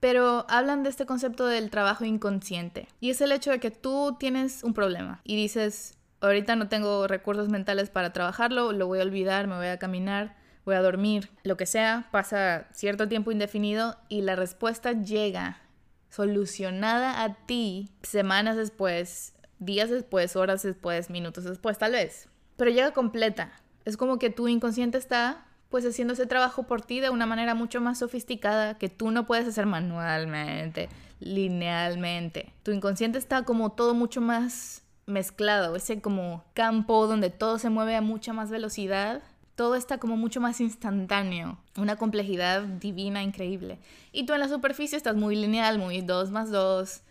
pero 0.00 0.46
hablan 0.48 0.82
de 0.82 0.90
este 0.90 1.06
concepto 1.06 1.46
del 1.46 1.70
trabajo 1.70 2.04
inconsciente. 2.04 2.88
Y 3.00 3.10
es 3.10 3.20
el 3.20 3.32
hecho 3.32 3.50
de 3.50 3.60
que 3.60 3.70
tú 3.70 4.16
tienes 4.18 4.62
un 4.64 4.74
problema 4.74 5.20
y 5.24 5.36
dices, 5.36 5.96
ahorita 6.20 6.56
no 6.56 6.68
tengo 6.68 7.06
recursos 7.06 7.48
mentales 7.48 7.90
para 7.90 8.12
trabajarlo, 8.12 8.72
lo 8.72 8.86
voy 8.86 9.00
a 9.00 9.02
olvidar, 9.02 9.46
me 9.46 9.56
voy 9.56 9.66
a 9.66 9.78
caminar, 9.78 10.36
voy 10.64 10.74
a 10.74 10.82
dormir, 10.82 11.30
lo 11.42 11.56
que 11.56 11.66
sea, 11.66 12.08
pasa 12.10 12.68
cierto 12.72 13.08
tiempo 13.08 13.32
indefinido 13.32 13.96
y 14.08 14.22
la 14.22 14.36
respuesta 14.36 14.92
llega 14.92 15.60
solucionada 16.08 17.22
a 17.24 17.34
ti 17.46 17.90
semanas 18.02 18.56
después, 18.56 19.33
días 19.58 19.90
después, 19.90 20.36
horas 20.36 20.62
después, 20.62 21.10
minutos 21.10 21.44
después, 21.44 21.78
tal 21.78 21.92
vez. 21.92 22.28
Pero 22.56 22.70
llega 22.70 22.92
completa. 22.92 23.52
Es 23.84 23.96
como 23.96 24.18
que 24.18 24.30
tu 24.30 24.48
inconsciente 24.48 24.98
está 24.98 25.46
pues 25.68 25.84
haciendo 25.84 26.14
ese 26.14 26.26
trabajo 26.26 26.64
por 26.64 26.82
ti 26.82 27.00
de 27.00 27.10
una 27.10 27.26
manera 27.26 27.54
mucho 27.54 27.80
más 27.80 27.98
sofisticada 27.98 28.78
que 28.78 28.88
tú 28.88 29.10
no 29.10 29.26
puedes 29.26 29.48
hacer 29.48 29.66
manualmente, 29.66 30.88
linealmente. 31.18 32.52
Tu 32.62 32.70
inconsciente 32.70 33.18
está 33.18 33.42
como 33.42 33.72
todo 33.72 33.94
mucho 33.94 34.20
más 34.20 34.82
mezclado, 35.06 35.74
ese 35.74 36.00
como 36.00 36.44
campo 36.54 37.06
donde 37.08 37.30
todo 37.30 37.58
se 37.58 37.70
mueve 37.70 37.96
a 37.96 38.00
mucha 38.00 38.32
más 38.32 38.50
velocidad 38.50 39.22
todo 39.54 39.76
está 39.76 39.98
como 39.98 40.16
mucho 40.16 40.40
más 40.40 40.60
instantáneo, 40.60 41.58
una 41.76 41.96
complejidad 41.96 42.62
divina 42.62 43.22
increíble. 43.22 43.78
Y 44.12 44.26
tú 44.26 44.32
en 44.32 44.40
la 44.40 44.48
superficie 44.48 44.96
estás 44.96 45.16
muy 45.16 45.36
lineal, 45.36 45.78
muy 45.78 46.00
2 46.00 46.30
más 46.30 46.50
2, 46.50 47.02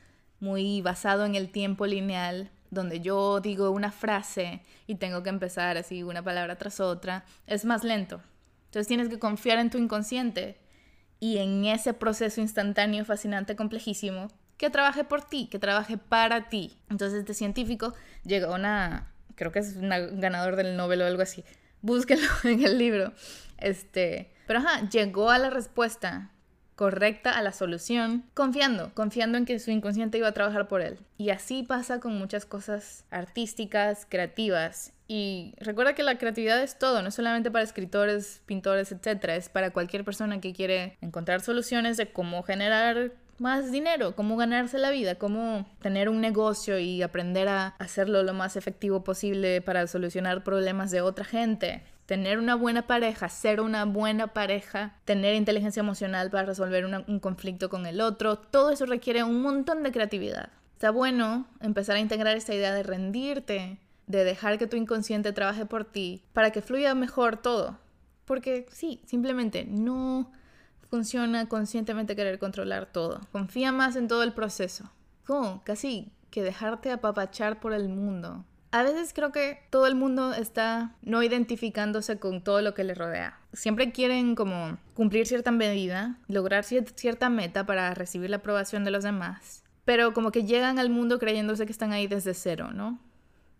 muy 0.44 0.82
basado 0.82 1.26
en 1.26 1.36
el 1.36 1.50
tiempo 1.50 1.88
lineal, 1.88 2.52
donde 2.70 3.00
yo 3.00 3.40
digo 3.40 3.72
una 3.72 3.92
frase 3.92 4.62
y 4.88 4.96
tengo 4.96 5.24
que 5.24 5.30
empezar 5.30 5.78
así 5.78 6.04
una 6.04 6.22
palabra 6.22 6.58
tras 6.58 6.82
otra, 6.82 7.24
es 7.48 7.64
más 7.64 7.86
lento. 7.86 8.22
Entonces 8.66 8.88
tienes 8.88 9.08
que 9.08 9.20
confiar 9.20 9.58
en 9.60 9.70
tu 9.70 9.78
inconsciente 9.78 10.58
y 11.22 11.38
en 11.38 11.64
ese 11.64 11.94
proceso 11.94 12.42
instantáneo, 12.42 13.06
fascinante, 13.06 13.56
complejísimo, 13.56 14.28
que 14.58 14.70
trabaje 14.70 15.06
por 15.06 15.24
ti, 15.24 15.48
que 15.50 15.60
trabaje 15.60 15.98
para 15.98 16.50
ti. 16.50 16.78
Entonces 16.90 17.20
este 17.20 17.34
científico 17.34 17.94
llega 18.26 18.48
a 18.48 18.56
una, 18.56 19.14
creo 19.36 19.54
que 19.54 19.60
es 19.60 19.78
un 19.78 19.90
ganador 20.20 20.58
del 20.58 20.76
Nobel 20.76 21.04
o 21.04 21.06
algo 21.06 21.22
así, 21.22 21.46
búsquenlo 21.82 22.28
en 22.44 22.66
el 22.66 22.78
libro. 22.78 23.14
Este, 23.60 24.34
pero 24.46 24.60
ajá, 24.60 24.90
llegó 24.90 25.30
a 25.30 25.38
la 25.38 25.50
respuesta 25.50 26.32
correcta 26.76 27.32
a 27.38 27.42
la 27.42 27.52
solución, 27.52 28.24
confiando, 28.34 28.94
confiando 28.94 29.38
en 29.38 29.46
que 29.46 29.60
su 29.60 29.72
inconsciente 29.72 30.18
iba 30.18 30.28
a 30.28 30.34
trabajar 30.34 30.68
por 30.68 30.82
él. 30.82 31.00
Y 31.18 31.30
así 31.30 31.64
pasa 31.64 32.00
con 32.00 32.18
muchas 32.18 32.46
cosas 32.46 33.06
artísticas, 33.12 34.06
creativas. 34.10 34.94
Y 35.08 35.54
recuerda 35.58 35.94
que 35.94 36.04
la 36.04 36.18
creatividad 36.18 36.62
es 36.62 36.80
todo, 36.80 37.02
no 37.02 37.12
solamente 37.12 37.52
para 37.52 37.64
escritores, 37.64 38.42
pintores, 38.46 38.92
etc. 38.92 39.24
Es 39.30 39.50
para 39.50 39.72
cualquier 39.72 40.04
persona 40.04 40.42
que 40.42 40.54
quiere 40.54 40.98
encontrar 41.02 41.42
soluciones 41.42 41.98
de 41.98 42.12
cómo 42.12 42.44
generar 42.44 43.12
más 43.40 43.72
dinero, 43.72 44.16
cómo 44.16 44.38
ganarse 44.38 44.78
la 44.78 44.92
vida, 44.92 45.16
cómo 45.16 45.68
tener 45.82 46.10
un 46.10 46.22
negocio 46.22 46.80
y 46.80 47.02
aprender 47.02 47.48
a 47.48 47.76
hacerlo 47.80 48.24
lo 48.24 48.34
más 48.34 48.56
efectivo 48.56 49.04
posible 49.04 49.62
para 49.62 49.86
solucionar 49.88 50.44
problemas 50.44 50.92
de 50.92 51.02
otra 51.02 51.26
gente. 51.26 51.84
Tener 52.14 52.38
una 52.38 52.54
buena 52.54 52.86
pareja, 52.86 53.28
ser 53.28 53.60
una 53.60 53.86
buena 53.86 54.28
pareja, 54.28 54.94
tener 55.04 55.34
inteligencia 55.34 55.80
emocional 55.80 56.30
para 56.30 56.46
resolver 56.46 56.86
un 56.86 57.20
conflicto 57.20 57.70
con 57.70 57.88
el 57.88 58.02
otro, 58.02 58.38
todo 58.38 58.70
eso 58.70 58.86
requiere 58.86 59.24
un 59.24 59.42
montón 59.42 59.82
de 59.82 59.92
creatividad. 59.92 60.50
Está 60.74 60.92
bueno 60.92 61.48
empezar 61.60 61.96
a 61.96 62.00
integrar 62.00 62.38
esta 62.38 62.54
idea 62.54 62.72
de 62.72 62.84
rendirte, 62.84 63.80
de 64.06 64.24
dejar 64.26 64.60
que 64.60 64.68
tu 64.68 64.78
inconsciente 64.78 65.34
trabaje 65.34 65.66
por 65.66 65.86
ti, 65.86 66.24
para 66.34 66.52
que 66.52 66.62
fluya 66.62 66.94
mejor 66.94 67.38
todo. 67.38 67.80
Porque 68.26 68.68
sí, 68.70 69.02
simplemente 69.08 69.66
no 69.68 70.32
funciona 70.92 71.50
conscientemente 71.50 72.16
querer 72.16 72.38
controlar 72.38 72.86
todo. 72.86 73.22
Confía 73.32 73.72
más 73.72 73.96
en 73.96 74.08
todo 74.08 74.22
el 74.22 74.34
proceso. 74.34 74.92
Como 75.26 75.64
casi 75.64 76.12
que 76.30 76.44
dejarte 76.44 76.92
apapachar 76.92 77.60
por 77.60 77.74
el 77.74 77.90
mundo. 77.90 78.46
A 78.74 78.82
veces 78.82 79.14
creo 79.14 79.32
que 79.32 79.60
todo 79.70 79.86
el 79.86 79.94
mundo 79.94 80.34
está 80.34 80.96
no 81.04 81.22
identificándose 81.22 82.18
con 82.18 82.44
todo 82.44 82.60
lo 82.64 82.74
que 82.74 82.84
le 82.84 82.96
rodea. 82.96 83.40
Siempre 83.54 83.92
quieren 83.92 84.34
como 84.34 84.80
cumplir 84.96 85.28
cierta 85.28 85.52
medida, 85.52 86.18
lograr 86.28 86.64
cierta 86.64 87.30
meta 87.30 87.68
para 87.68 87.94
recibir 87.94 88.32
la 88.32 88.38
aprobación 88.38 88.84
de 88.84 88.90
los 88.90 89.04
demás. 89.04 89.64
Pero 89.86 90.16
como 90.16 90.32
que 90.32 90.46
llegan 90.46 90.80
al 90.80 90.90
mundo 90.90 91.20
creyéndose 91.20 91.68
que 91.68 91.72
están 91.72 91.94
ahí 91.94 92.08
desde 92.08 92.34
cero, 92.34 92.72
¿no? 92.74 93.00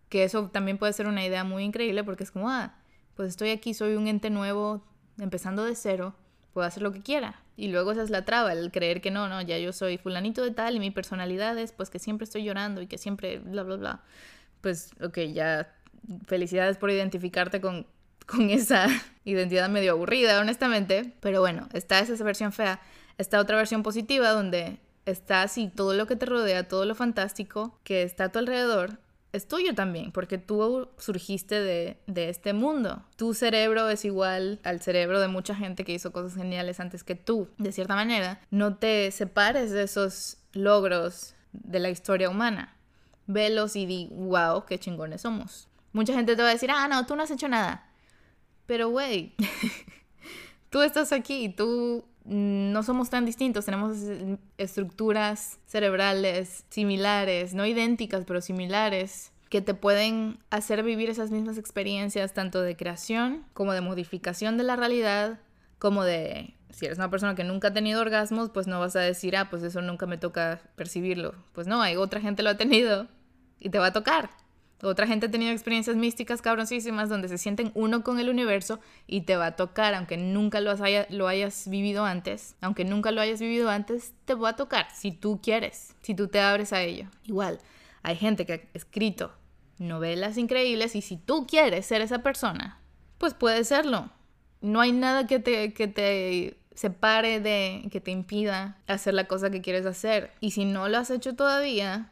Que 0.10 0.24
eso 0.24 0.50
también 0.50 0.80
puede 0.80 0.94
ser 0.94 1.06
una 1.06 1.24
idea 1.24 1.44
muy 1.44 1.64
increíble 1.64 2.04
porque 2.04 2.24
es 2.24 2.32
como, 2.32 2.50
ah, 2.50 2.74
pues 3.14 3.30
estoy 3.30 3.52
aquí, 3.52 3.76
soy 3.76 3.94
un 3.94 4.08
ente 4.08 4.32
nuevo, 4.32 4.84
empezando 5.20 5.64
de 5.64 5.76
cero 5.76 6.16
puedo 6.54 6.66
hacer 6.66 6.82
lo 6.82 6.92
que 6.92 7.02
quiera. 7.02 7.40
Y 7.56 7.68
luego 7.68 7.92
esa 7.92 8.02
es 8.02 8.10
la 8.10 8.26
traba, 8.26 8.54
el 8.54 8.72
creer 8.72 9.00
que 9.00 9.12
no, 9.12 9.28
no, 9.28 9.44
ya 9.44 9.60
yo 9.60 9.74
soy 9.74 10.00
fulanito 10.00 10.42
de 10.42 10.50
tal 10.50 10.76
y 10.76 10.80
mi 10.80 10.90
personalidad 10.90 11.56
es 11.60 11.72
pues 11.72 11.92
que 11.92 12.00
siempre 12.00 12.26
estoy 12.26 12.44
llorando 12.44 12.82
y 12.82 12.88
que 12.88 12.98
siempre 12.98 13.38
bla, 13.38 13.62
bla, 13.62 13.76
bla. 13.76 14.04
Pues, 14.64 14.92
ok, 15.02 15.20
ya 15.34 15.76
felicidades 16.26 16.78
por 16.78 16.90
identificarte 16.90 17.60
con, 17.60 17.86
con 18.26 18.50
esa 18.50 18.88
identidad 19.26 19.70
medio 19.70 19.92
aburrida, 19.92 20.40
honestamente. 20.40 21.14
Pero 21.20 21.42
bueno, 21.42 21.68
está 21.74 22.00
esa 22.00 22.24
versión 22.24 22.54
fea. 22.54 22.80
Está 23.18 23.42
otra 23.42 23.58
versión 23.58 23.84
positiva 23.84 24.30
donde 24.30 24.80
está 25.06 25.44
así 25.44 25.68
todo 25.68 25.94
lo 25.94 26.08
que 26.08 26.16
te 26.16 26.26
rodea, 26.26 26.68
todo 26.70 26.86
lo 26.86 26.96
fantástico 26.96 27.78
que 27.84 28.04
está 28.04 28.24
a 28.26 28.32
tu 28.32 28.40
alrededor 28.40 29.00
es 29.34 29.48
tuyo 29.48 29.74
también, 29.74 30.12
porque 30.12 30.38
tú 30.38 30.88
surgiste 30.98 31.60
de, 31.60 31.98
de, 32.06 32.30
este 32.30 32.54
mundo. 32.54 33.04
Tu 33.18 33.34
cerebro 33.34 33.90
es 33.90 34.06
igual 34.06 34.60
al 34.64 34.80
cerebro 34.80 35.20
de 35.20 35.28
mucha 35.28 35.56
gente 35.56 35.84
que 35.84 35.94
hizo 35.94 36.14
cosas 36.14 36.36
geniales 36.36 36.80
antes 36.80 37.04
que 37.04 37.16
tú. 37.16 37.50
De 37.58 37.72
cierta 37.72 37.96
manera, 37.96 38.40
no 38.52 38.78
te 38.78 39.10
separes 39.12 39.72
de 39.72 39.84
esos 39.84 40.38
logros 40.54 41.34
de 41.52 41.80
la 41.80 41.90
historia 41.90 42.30
humana. 42.30 42.78
Velos 43.28 43.76
y 43.76 43.86
di, 43.86 44.10
wow, 44.12 44.66
qué 44.66 44.80
chingones 44.80 45.22
somos. 45.22 45.68
Mucha 45.92 46.14
gente 46.14 46.36
te 46.36 46.42
va 46.42 46.50
a 46.50 46.54
decir, 46.54 46.72
ah, 46.72 46.88
no, 46.88 47.06
tú 47.06 47.16
no 47.16 47.24
has 47.24 47.32
hecho 47.32 47.48
nada. 47.48 47.90
Pero, 48.66 48.90
güey, 48.90 49.34
tú 50.70 50.82
estás 50.82 51.12
aquí, 51.12 51.50
tú 51.50 52.06
no 52.26 52.84
somos 52.84 53.10
tan 53.10 53.26
distintos, 53.26 53.66
tenemos 53.66 53.98
estructuras 54.58 55.60
cerebrales 55.66 56.66
similares, 56.70 57.54
no 57.54 57.66
idénticas, 57.66 58.24
pero 58.26 58.42
similares, 58.42 59.32
que 59.50 59.62
te 59.62 59.74
pueden 59.74 60.40
hacer 60.50 60.82
vivir 60.84 61.10
esas 61.10 61.30
mismas 61.30 61.58
experiencias, 61.58 62.34
tanto 62.34 62.62
de 62.62 62.76
creación 62.76 63.46
como 63.54 63.74
de 63.74 63.82
modificación 63.82 64.58
de 64.58 64.64
la 64.64 64.76
realidad, 64.76 65.40
como 65.80 66.04
de, 66.04 66.56
si 66.74 66.86
eres 66.86 66.98
una 66.98 67.10
persona 67.10 67.36
que 67.36 67.44
nunca 67.44 67.70
ha 67.70 67.74
tenido 67.74 68.02
orgasmos, 68.02 68.50
pues 68.50 68.68
no 68.68 68.80
vas 68.80 68.96
a 68.96 69.00
decir, 69.00 69.38
ah, 69.38 69.50
pues 69.50 69.64
eso 69.64 69.82
nunca 69.82 70.06
me 70.08 70.18
toca 70.18 70.60
percibirlo. 70.76 71.36
Pues 71.54 71.68
no, 71.68 71.82
hay 71.82 71.96
otra 71.96 72.20
gente 72.20 72.44
lo 72.44 72.50
ha 72.50 72.58
tenido 72.58 73.08
y 73.60 73.70
te 73.70 73.80
va 73.80 73.88
a 73.88 73.94
tocar. 73.94 74.32
Otra 74.82 75.08
gente 75.08 75.28
ha 75.28 75.32
tenido 75.32 75.54
experiencias 75.54 75.96
místicas 75.96 76.42
cabroncísimas 76.42 77.08
donde 77.08 77.30
se 77.30 77.38
sienten 77.38 77.72
uno 77.74 78.04
con 78.04 78.20
el 78.20 78.30
universo 78.30 78.82
y 79.08 79.22
te 79.22 79.38
va 79.38 79.46
a 79.48 79.56
tocar, 79.56 79.94
aunque 79.94 80.18
nunca 80.18 80.60
lo, 80.60 80.76
lo 81.10 81.28
hayas 81.28 81.70
vivido 81.70 82.04
antes, 82.04 82.56
aunque 82.60 82.84
nunca 82.84 83.12
lo 83.12 83.22
hayas 83.22 83.40
vivido 83.40 83.70
antes, 83.70 84.14
te 84.26 84.34
va 84.34 84.50
a 84.50 84.56
tocar 84.58 84.88
si 84.94 85.14
tú 85.14 85.40
quieres, 85.42 85.96
si 86.02 86.16
tú 86.16 86.28
te 86.28 86.42
abres 86.42 86.74
a 86.74 86.82
ello. 86.82 87.08
Igual, 87.24 87.60
hay 88.02 88.18
gente 88.18 88.46
que 88.46 88.54
ha 88.54 88.60
escrito 88.74 89.32
novelas 89.78 90.38
increíbles 90.38 90.96
y 90.96 91.02
si 91.02 91.16
tú 91.16 91.48
quieres 91.48 91.86
ser 91.86 92.02
esa 92.02 92.20
persona, 92.20 92.80
pues 93.20 93.34
puedes 93.34 93.70
serlo. 93.70 94.10
No 94.60 94.82
hay 94.82 94.92
nada 94.92 95.28
que 95.28 95.40
te, 95.40 95.74
que 95.74 95.88
te 95.88 96.58
separe 96.76 97.40
de, 97.40 97.88
que 97.92 98.02
te 98.02 98.12
impida 98.12 98.78
hacer 98.88 99.14
la 99.14 99.28
cosa 99.28 99.50
que 99.50 99.62
quieres 99.62 99.86
hacer. 99.86 100.32
Y 100.40 100.52
si 100.52 100.66
no 100.66 100.88
lo 100.90 100.98
has 100.98 101.10
hecho 101.10 101.36
todavía, 101.36 102.12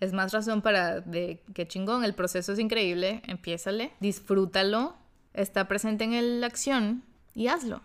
es 0.00 0.12
más 0.12 0.32
razón 0.32 0.62
para 0.62 1.00
de 1.00 1.42
que 1.54 1.66
chingón, 1.66 2.04
el 2.04 2.14
proceso 2.14 2.52
es 2.52 2.58
increíble, 2.58 3.22
empiézale, 3.26 3.92
disfrútalo, 4.00 4.94
está 5.34 5.66
presente 5.68 6.04
en 6.04 6.40
la 6.40 6.46
acción 6.46 7.04
y 7.34 7.48
hazlo. 7.48 7.82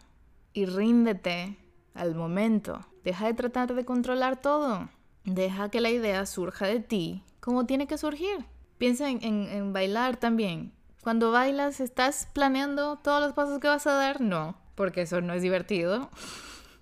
Y 0.53 0.65
ríndete 0.65 1.57
al 1.93 2.15
momento. 2.15 2.85
Deja 3.03 3.25
de 3.25 3.33
tratar 3.33 3.73
de 3.73 3.85
controlar 3.85 4.41
todo. 4.41 4.89
Deja 5.23 5.69
que 5.69 5.81
la 5.81 5.89
idea 5.89 6.25
surja 6.25 6.67
de 6.67 6.79
ti 6.79 7.23
como 7.39 7.65
tiene 7.65 7.87
que 7.87 7.97
surgir. 7.97 8.45
Piensa 8.77 9.09
en, 9.09 9.21
en 9.21 9.73
bailar 9.73 10.17
también. 10.17 10.71
Cuando 11.01 11.31
bailas, 11.31 11.81
¿estás 11.81 12.29
planeando 12.31 12.97
todos 12.97 13.21
los 13.21 13.33
pasos 13.33 13.59
que 13.59 13.67
vas 13.67 13.85
a 13.87 13.93
dar? 13.93 14.21
No, 14.21 14.55
porque 14.75 15.01
eso 15.01 15.21
no 15.21 15.33
es 15.33 15.41
divertido. 15.41 16.09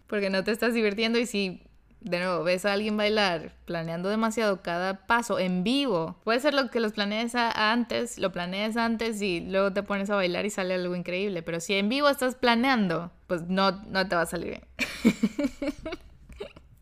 Porque 0.08 0.30
no 0.30 0.44
te 0.44 0.52
estás 0.52 0.74
divirtiendo 0.74 1.20
y 1.20 1.26
si 1.26 1.64
de 2.02 2.18
nuevo, 2.18 2.44
ves 2.44 2.66
a 2.66 2.74
alguien 2.74 2.98
bailar 2.98 3.54
planeando 3.66 4.10
demasiado 4.10 4.64
cada 4.64 5.06
paso 5.06 5.38
en 5.38 5.64
vivo. 5.64 6.20
Puede 6.24 6.40
ser 6.40 6.56
lo 6.56 6.70
que 6.72 6.80
los 6.80 6.94
planees 6.94 7.36
antes, 7.36 8.18
lo 8.18 8.32
planees 8.32 8.76
antes 8.76 9.22
y 9.22 9.40
luego 9.40 9.72
te 9.72 9.84
pones 9.84 10.10
a 10.10 10.16
bailar 10.16 10.46
y 10.46 10.50
sale 10.50 10.74
algo 10.74 10.96
increíble. 10.96 11.44
Pero 11.44 11.60
si 11.60 11.76
en 11.76 11.90
vivo 11.90 12.10
estás 12.10 12.36
planeando, 12.36 13.12
pues 13.28 13.44
no, 13.44 13.84
no 13.84 14.08
te 14.08 14.16
va 14.16 14.24
a 14.24 14.26
salir 14.26 14.50
bien. 14.50 14.64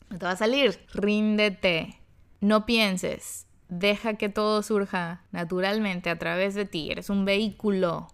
no 0.10 0.18
te 0.18 0.26
va 0.26 0.32
a 0.32 0.38
salir. 0.38 0.80
Ríndete. 0.94 2.00
No 2.40 2.66
pienses. 2.66 3.46
Deja 3.68 4.14
que 4.14 4.30
todo 4.30 4.64
surja 4.64 5.24
naturalmente 5.32 6.10
a 6.10 6.18
través 6.18 6.56
de 6.56 6.64
ti. 6.64 6.92
Eres 6.92 7.10
un 7.10 7.26
vehículo. 7.26 8.08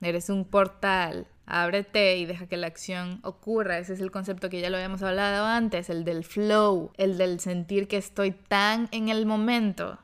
Eres 0.00 0.28
un 0.28 0.44
portal 0.44 1.28
ábrete 1.52 2.16
y 2.16 2.24
deja 2.24 2.46
que 2.46 2.56
la 2.56 2.66
acción 2.66 3.20
ocurra. 3.22 3.78
Ese 3.78 3.92
es 3.92 4.00
el 4.00 4.10
concepto 4.10 4.48
que 4.48 4.60
ya 4.60 4.70
lo 4.70 4.76
habíamos 4.76 5.02
hablado 5.02 5.44
antes, 5.46 5.90
el 5.90 6.04
del 6.04 6.24
flow, 6.24 6.90
el 6.96 7.18
del 7.18 7.38
sentir 7.38 7.86
que 7.86 7.98
estoy 7.98 8.32
tan 8.32 8.88
en 8.90 9.10
el 9.10 9.26
momento, 9.26 9.98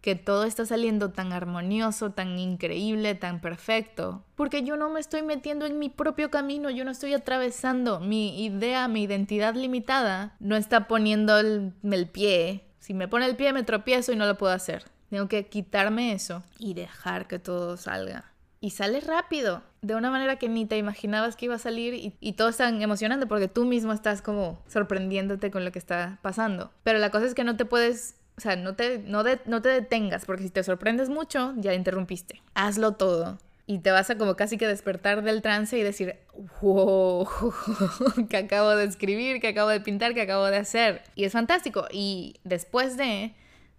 que 0.00 0.14
todo 0.14 0.44
está 0.44 0.64
saliendo 0.64 1.10
tan 1.10 1.32
armonioso, 1.32 2.12
tan 2.12 2.38
increíble, 2.38 3.14
tan 3.14 3.40
perfecto, 3.40 4.24
porque 4.34 4.62
yo 4.62 4.76
no 4.76 4.88
me 4.88 5.00
estoy 5.00 5.22
metiendo 5.22 5.66
en 5.66 5.78
mi 5.78 5.90
propio 5.90 6.30
camino, 6.30 6.70
yo 6.70 6.84
no 6.84 6.90
estoy 6.90 7.12
atravesando 7.12 8.00
mi 8.00 8.42
idea, 8.42 8.88
mi 8.88 9.02
identidad 9.02 9.54
limitada, 9.54 10.36
no 10.40 10.56
está 10.56 10.88
poniendo 10.88 11.38
el, 11.38 11.74
el 11.82 12.08
pie. 12.08 12.64
Si 12.78 12.94
me 12.94 13.08
pone 13.08 13.26
el 13.26 13.36
pie 13.36 13.52
me 13.52 13.62
tropiezo 13.62 14.12
y 14.12 14.16
no 14.16 14.24
lo 14.24 14.38
puedo 14.38 14.54
hacer. 14.54 14.84
Tengo 15.10 15.28
que 15.28 15.46
quitarme 15.48 16.12
eso 16.12 16.42
y 16.58 16.72
dejar 16.74 17.26
que 17.28 17.38
todo 17.38 17.76
salga 17.76 18.32
y 18.60 18.70
sale 18.70 19.00
rápido, 19.00 19.62
de 19.82 19.94
una 19.94 20.10
manera 20.10 20.36
que 20.36 20.48
ni 20.48 20.66
te 20.66 20.76
imaginabas 20.76 21.36
que 21.36 21.46
iba 21.46 21.54
a 21.54 21.58
salir 21.58 21.94
y, 21.94 22.14
y, 22.20 22.32
todo 22.32 22.48
es 22.48 22.56
tan 22.56 22.82
emocionante 22.82 23.26
porque 23.26 23.48
tú 23.48 23.64
mismo 23.64 23.92
estás 23.92 24.22
como 24.22 24.62
sorprendiéndote 24.66 25.50
con 25.50 25.64
lo 25.64 25.72
que 25.72 25.78
está 25.78 26.18
pasando. 26.22 26.72
Pero 26.82 26.98
la 26.98 27.10
cosa 27.10 27.26
es 27.26 27.34
que 27.34 27.44
no 27.44 27.56
te 27.56 27.64
puedes, 27.64 28.16
o 28.36 28.40
sea, 28.40 28.56
no 28.56 28.74
te, 28.74 28.98
no, 28.98 29.22
no 29.46 29.62
te 29.62 29.68
detengas 29.68 30.24
porque 30.24 30.44
si 30.44 30.50
te 30.50 30.62
sorprendes 30.64 31.08
mucho, 31.08 31.54
ya 31.56 31.74
interrumpiste. 31.74 32.42
Hazlo 32.54 32.92
todo. 32.92 33.38
Y 33.66 33.80
te 33.80 33.90
vas 33.90 34.08
a 34.08 34.16
como 34.16 34.34
casi 34.34 34.56
que 34.56 34.66
despertar 34.66 35.22
del 35.22 35.42
trance 35.42 35.78
y 35.78 35.82
decir, 35.82 36.16
wow, 36.62 37.28
que 38.30 38.38
acabo 38.38 38.70
de 38.70 38.84
escribir, 38.84 39.40
que 39.40 39.48
acabo 39.48 39.68
de 39.68 39.80
pintar, 39.80 40.14
que 40.14 40.22
acabo 40.22 40.46
de 40.46 40.56
hacer. 40.56 41.02
Y 41.14 41.24
es 41.24 41.32
fantástico. 41.32 41.86
Y 41.92 42.36
después 42.44 42.96
de 42.96 43.34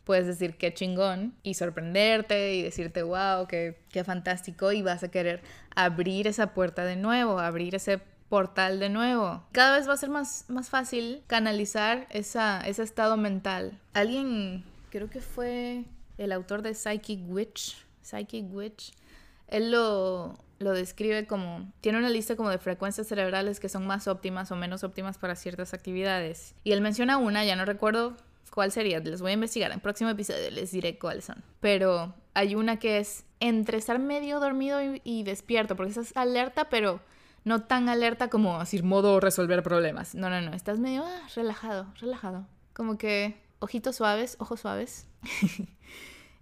puedes 0.09 0.25
decir 0.25 0.57
qué 0.57 0.73
chingón 0.73 1.35
y 1.43 1.53
sorprenderte 1.53 2.55
y 2.55 2.63
decirte, 2.63 3.03
wow, 3.03 3.45
qué, 3.47 3.77
qué 3.91 4.03
fantástico 4.03 4.71
y 4.71 4.81
vas 4.81 5.03
a 5.03 5.11
querer 5.11 5.43
abrir 5.75 6.25
esa 6.25 6.55
puerta 6.55 6.83
de 6.83 6.95
nuevo, 6.95 7.37
abrir 7.37 7.75
ese 7.75 7.99
portal 8.27 8.79
de 8.79 8.89
nuevo. 8.89 9.43
Cada 9.51 9.77
vez 9.77 9.87
va 9.87 9.93
a 9.93 9.97
ser 9.97 10.09
más, 10.09 10.45
más 10.47 10.71
fácil 10.71 11.21
canalizar 11.27 12.07
esa, 12.09 12.59
ese 12.61 12.81
estado 12.81 13.17
mental. 13.17 13.79
Alguien, 13.93 14.63
creo 14.89 15.11
que 15.11 15.21
fue 15.21 15.85
el 16.17 16.31
autor 16.31 16.63
de 16.63 16.73
Psychic 16.73 17.19
Witch, 17.29 17.77
Psychic 18.01 18.51
Witch, 18.51 18.93
él 19.45 19.69
lo, 19.69 20.39
lo 20.57 20.71
describe 20.71 21.27
como, 21.27 21.71
tiene 21.81 21.99
una 21.99 22.09
lista 22.09 22.35
como 22.35 22.49
de 22.49 22.57
frecuencias 22.57 23.05
cerebrales 23.05 23.59
que 23.59 23.69
son 23.69 23.85
más 23.85 24.07
óptimas 24.07 24.51
o 24.51 24.55
menos 24.55 24.83
óptimas 24.83 25.19
para 25.19 25.35
ciertas 25.35 25.75
actividades. 25.75 26.55
Y 26.63 26.71
él 26.71 26.81
menciona 26.81 27.17
una, 27.17 27.45
ya 27.45 27.55
no 27.55 27.65
recuerdo 27.65 28.17
cuál 28.49 28.71
sería, 28.71 28.99
les 28.99 29.21
voy 29.21 29.31
a 29.31 29.33
investigar. 29.35 29.71
En 29.71 29.75
el 29.75 29.81
próximo 29.81 30.09
episodio 30.09 30.49
les 30.51 30.71
diré 30.71 30.97
cuáles 30.97 31.25
son. 31.25 31.43
Pero 31.59 32.13
hay 32.33 32.55
una 32.55 32.77
que 32.77 32.99
es 32.99 33.25
entre 33.39 33.77
estar 33.77 33.99
medio 33.99 34.39
dormido 34.39 34.79
y, 35.03 35.23
despierto, 35.23 35.75
porque 35.75 35.91
estás 35.91 36.15
alerta, 36.15 36.69
pero 36.69 37.01
no 37.43 37.63
tan 37.63 37.89
alerta 37.89 38.29
como 38.29 38.59
decir 38.59 38.83
modo 38.83 39.19
resolver 39.19 39.63
problemas. 39.63 40.15
No, 40.15 40.29
no, 40.29 40.41
no, 40.41 40.53
estás 40.53 40.79
medio 40.79 41.03
ah, 41.05 41.27
relajado, 41.35 41.87
relajado. 41.99 42.45
Como 42.73 42.97
que 42.97 43.41
ojitos 43.59 43.95
suaves, 43.95 44.35
ojos 44.39 44.61
suaves. 44.61 45.07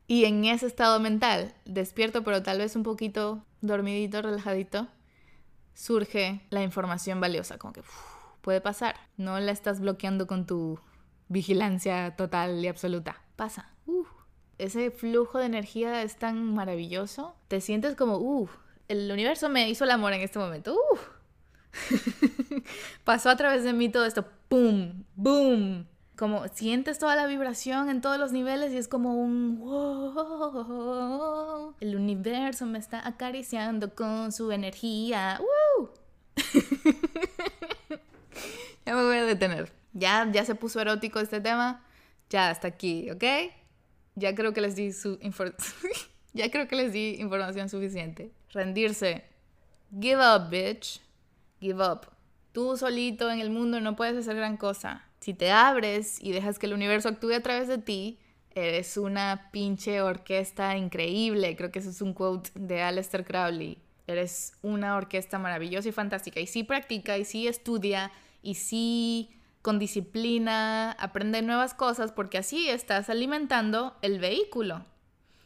y 0.07 0.25
en 0.25 0.45
ese 0.45 0.65
estado 0.65 0.99
mental, 0.99 1.53
despierto, 1.65 2.23
pero 2.23 2.43
tal 2.43 2.59
vez 2.59 2.75
un 2.75 2.83
poquito 2.83 3.43
dormidito, 3.61 4.21
relajadito, 4.21 4.87
surge 5.73 6.41
la 6.49 6.63
información 6.63 7.21
valiosa, 7.21 7.57
como 7.57 7.73
que 7.73 7.83
puede 8.41 8.61
pasar. 8.61 8.95
No 9.17 9.39
la 9.39 9.51
estás 9.51 9.79
bloqueando 9.79 10.25
con 10.25 10.45
tu 10.45 10.79
vigilancia 11.29 12.15
total 12.15 12.63
y 12.63 12.67
absoluta. 12.67 13.21
Pasa. 13.35 13.71
ese 14.57 14.89
flujo 14.91 15.37
de 15.37 15.45
energía 15.45 16.01
es 16.01 16.17
tan 16.17 16.53
maravilloso. 16.53 17.35
Te 17.47 17.61
sientes 17.61 17.95
como, 17.95 18.17
uh, 18.17 18.49
el 18.87 19.11
universo 19.11 19.49
me 19.49 19.69
hizo 19.69 19.83
el 19.83 19.91
amor 19.91 20.13
en 20.13 20.21
este 20.21 20.39
momento. 20.39 20.75
Pasó 23.03 23.29
a 23.29 23.35
través 23.35 23.63
de 23.63 23.73
mí 23.73 23.89
todo 23.89 24.05
esto. 24.05 24.25
¡Pum! 24.47 25.03
¡Boom! 25.15 25.87
Como 26.17 26.47
sientes 26.47 26.97
toda 26.97 27.15
la 27.15 27.27
vibración 27.27 27.89
en 27.89 28.01
todos 28.01 28.17
los 28.17 28.31
niveles 28.31 28.73
y 28.73 28.77
es 28.77 28.87
como 28.87 29.13
un 29.15 29.59
wow. 29.59 30.65
El 31.79 31.95
universo 31.95 32.65
me 32.65 32.79
está 32.79 33.07
acariciando 33.07 33.93
con 33.93 34.31
su 34.31 34.51
energía. 34.51 35.39
Ya 38.87 38.95
me 38.95 39.03
voy 39.03 39.17
a 39.17 39.25
detener. 39.25 39.76
Ya, 39.97 40.29
ya 40.31 40.45
se 40.45 40.55
puso 40.55 40.79
erótico 40.79 41.19
este 41.19 41.41
tema. 41.41 41.83
Ya 42.29 42.49
hasta 42.49 42.67
aquí, 42.67 43.09
¿ok? 43.09 43.23
Ya 44.15 44.35
creo 44.35 44.53
que 44.53 44.61
les 44.61 44.75
di 44.75 44.91
su 44.91 45.17
ya 46.33 46.51
creo 46.51 46.67
que 46.67 46.75
les 46.75 46.93
di 46.93 47.15
información 47.19 47.69
suficiente. 47.69 48.31
Rendirse. 48.51 49.23
Give 49.99 50.21
up, 50.21 50.49
bitch. 50.49 51.01
Give 51.59 51.83
up. 51.83 52.07
Tú 52.51 52.77
solito 52.77 53.31
en 53.31 53.39
el 53.39 53.49
mundo 53.49 53.79
no 53.81 53.95
puedes 53.95 54.17
hacer 54.17 54.35
gran 54.35 54.57
cosa. 54.57 55.03
Si 55.19 55.33
te 55.33 55.51
abres 55.51 56.21
y 56.21 56.31
dejas 56.31 56.59
que 56.59 56.67
el 56.67 56.73
universo 56.73 57.09
actúe 57.09 57.33
a 57.33 57.41
través 57.41 57.67
de 57.67 57.77
ti, 57.77 58.19
eres 58.53 58.97
una 58.97 59.49
pinche 59.51 60.01
orquesta 60.01 60.77
increíble. 60.77 61.55
Creo 61.55 61.71
que 61.71 61.79
eso 61.79 61.89
es 61.89 62.01
un 62.01 62.13
quote 62.13 62.51
de 62.55 62.81
Aleister 62.81 63.25
Crowley. 63.25 63.79
Eres 64.05 64.53
una 64.61 64.95
orquesta 64.95 65.39
maravillosa 65.39 65.89
y 65.89 65.91
fantástica. 65.91 66.39
Y 66.39 66.47
sí 66.47 66.63
practica, 66.63 67.17
y 67.17 67.25
sí 67.25 67.47
estudia, 67.47 68.11
y 68.41 68.55
sí 68.55 69.37
con 69.61 69.79
disciplina, 69.79 70.91
aprende 70.93 71.41
nuevas 71.41 71.73
cosas, 71.73 72.11
porque 72.11 72.37
así 72.37 72.69
estás 72.69 73.09
alimentando 73.09 73.97
el 74.01 74.19
vehículo. 74.19 74.85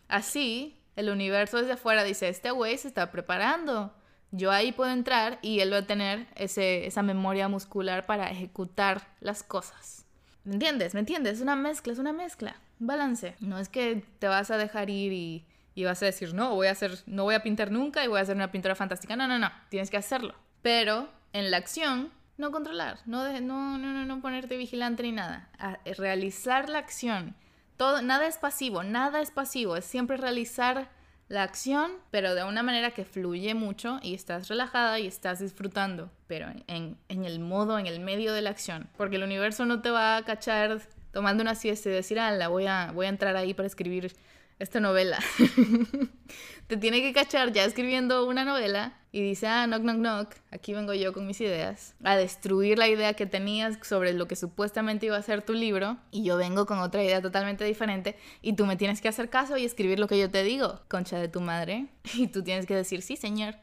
Así, 0.08 0.78
el 0.96 1.10
universo 1.10 1.58
desde 1.58 1.74
afuera 1.74 2.04
dice, 2.04 2.30
este 2.30 2.52
güey 2.52 2.78
se 2.78 2.88
está 2.88 3.12
preparando. 3.12 3.94
Yo 4.32 4.52
ahí 4.52 4.72
puedo 4.72 4.92
entrar 4.92 5.40
y 5.42 5.60
él 5.60 5.74
va 5.74 5.78
a 5.78 5.88
tener 5.88 6.28
ese, 6.36 6.86
esa 6.86 7.04
memoria 7.04 7.48
muscular 7.48 8.06
para 8.06 8.30
ejecutar 8.30 9.08
las 9.20 9.44
cosas. 9.44 10.06
¿Me 10.44 10.54
entiendes? 10.54 10.94
¿Me 10.94 11.02
entiendes? 11.02 11.36
Es 11.36 11.42
una 11.42 11.56
mezcla, 11.56 11.94
es 11.94 12.00
una 12.00 12.14
mezcla. 12.14 12.56
balance. 12.80 13.36
No 13.40 13.60
es 13.60 13.70
que 13.70 14.04
te 14.20 14.28
vas 14.28 14.50
a 14.52 14.58
dejar 14.58 14.90
ir 14.90 15.12
y, 15.14 15.46
y 15.76 15.84
vas 15.84 16.02
a 16.02 16.06
decir, 16.06 16.34
no, 16.34 16.56
voy 16.56 16.68
a 16.68 16.72
hacer, 16.72 17.00
no 17.06 17.24
voy 17.24 17.36
a 17.36 17.44
pintar 17.44 17.72
nunca 17.72 18.04
y 18.04 18.08
voy 18.08 18.20
a 18.20 18.22
hacer 18.22 18.36
una 18.36 18.52
pintura 18.52 18.76
fantástica. 18.76 19.16
No, 19.16 19.28
no, 19.28 19.38
no. 19.38 19.52
Tienes 19.70 19.90
que 19.90 19.98
hacerlo. 19.98 20.34
Pero 20.62 21.10
en 21.34 21.52
la 21.52 21.58
acción, 21.58 22.12
no 22.42 22.52
controlar, 22.52 22.98
no, 23.06 23.24
no, 23.40 23.78
no, 23.78 23.94
no, 23.94 24.06
no 24.06 24.22
ponerte 24.22 24.58
vigilante 24.58 25.04
ni 25.04 25.14
nada. 25.14 25.50
realizar 25.98 26.68
la 26.68 26.80
acción. 26.80 27.36
Todo, 27.78 28.02
nada 28.02 28.28
es 28.28 28.38
pasivo, 28.38 28.84
nada 28.84 29.22
es 29.22 29.32
pasivo. 29.32 29.78
Es 29.78 29.86
siempre 29.86 30.18
realizar 30.18 30.90
la 31.30 31.44
acción, 31.44 31.92
pero 32.10 32.36
de 32.36 32.44
una 32.44 32.64
manera 32.64 32.92
que 32.92 33.06
fluye 33.06 33.54
mucho 33.54 34.00
y 34.02 34.14
estás 34.14 34.50
relajada 34.50 35.00
y 35.00 35.08
estás 35.08 35.40
disfrutando, 35.40 36.12
pero 36.28 36.48
en, 36.68 36.98
en, 37.08 37.26
el 37.26 37.40
modo, 37.40 37.80
en 37.80 37.88
el 37.88 38.02
medio 38.02 38.34
de 38.34 38.42
la 38.42 38.50
acción. 38.50 38.90
Porque 38.98 39.16
el 39.16 39.24
universo 39.24 39.66
no 39.66 39.82
te 39.82 39.92
va 39.92 40.18
a 40.18 40.26
cachar 40.26 40.82
tomando 41.12 41.42
una 41.42 41.56
siesta 41.56 41.90
y 41.90 41.94
decir, 41.94 42.20
ah, 42.20 42.32
la 42.32 42.50
voy 42.50 42.66
a, 42.66 42.92
voy 42.92 43.06
a 43.06 43.10
entrar 43.10 43.38
ahí 43.38 43.54
para 43.54 43.68
escribir 43.68 44.12
esta 44.62 44.80
novela. 44.80 45.20
te 46.68 46.78
tiene 46.78 47.02
que 47.02 47.14
cachar 47.14 47.52
ya 47.52 47.66
escribiendo 47.66 48.26
una 48.26 48.46
novela 48.46 48.94
y 49.12 49.22
dice, 49.22 49.48
ah, 49.48 49.66
knock, 49.66 49.82
knock, 49.82 49.98
knock, 49.98 50.36
aquí 50.52 50.74
vengo 50.74 50.94
yo 50.94 51.12
con 51.12 51.28
mis 51.28 51.42
ideas, 51.42 51.96
a 52.04 52.16
destruir 52.16 52.78
la 52.78 52.88
idea 52.88 53.14
que 53.14 53.26
tenías 53.26 53.78
sobre 53.82 54.14
lo 54.14 54.28
que 54.28 54.38
supuestamente 54.38 55.08
iba 55.08 55.18
a 55.18 55.22
ser 55.22 55.42
tu 55.42 55.54
libro, 55.54 55.98
y 56.12 56.24
yo 56.24 56.38
vengo 56.38 56.66
con 56.66 56.80
otra 56.80 57.04
idea 57.04 57.22
totalmente 57.22 57.66
diferente, 57.66 58.16
y 58.42 58.54
tú 58.54 58.66
me 58.66 58.78
tienes 58.78 59.02
que 59.02 59.10
hacer 59.10 59.30
caso 59.30 59.58
y 59.58 59.66
escribir 59.66 60.00
lo 60.00 60.08
que 60.08 60.18
yo 60.18 60.32
te 60.32 60.44
digo, 60.44 60.80
concha 60.88 61.20
de 61.20 61.28
tu 61.28 61.42
madre, 61.42 61.88
y 62.14 62.28
tú 62.28 62.42
tienes 62.42 62.66
que 62.66 62.76
decir, 62.76 63.02
sí, 63.02 63.18
señor, 63.18 63.56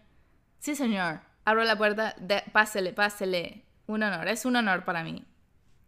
sí, 0.58 0.74
señor, 0.74 1.20
abro 1.46 1.64
la 1.64 1.78
puerta, 1.78 2.14
de, 2.20 2.42
pásele, 2.52 2.92
pásele, 2.92 3.64
un 3.86 4.02
honor, 4.02 4.28
es 4.28 4.44
un 4.44 4.56
honor 4.56 4.84
para 4.84 5.02
mí 5.02 5.24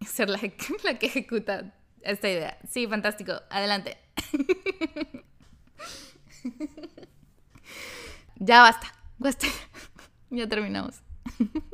ser 0.07 0.31
la, 0.31 0.41
la 0.85 0.99
que 0.99 1.07
ejecuta 1.07 1.75
esta 2.03 2.29
idea. 2.29 2.59
Sí, 2.69 2.87
fantástico, 2.87 3.33
adelante. 3.51 3.99
ya 8.37 8.63
basta, 8.63 8.93
basta. 9.19 9.47
ya 10.31 10.49
terminamos. 10.49 11.03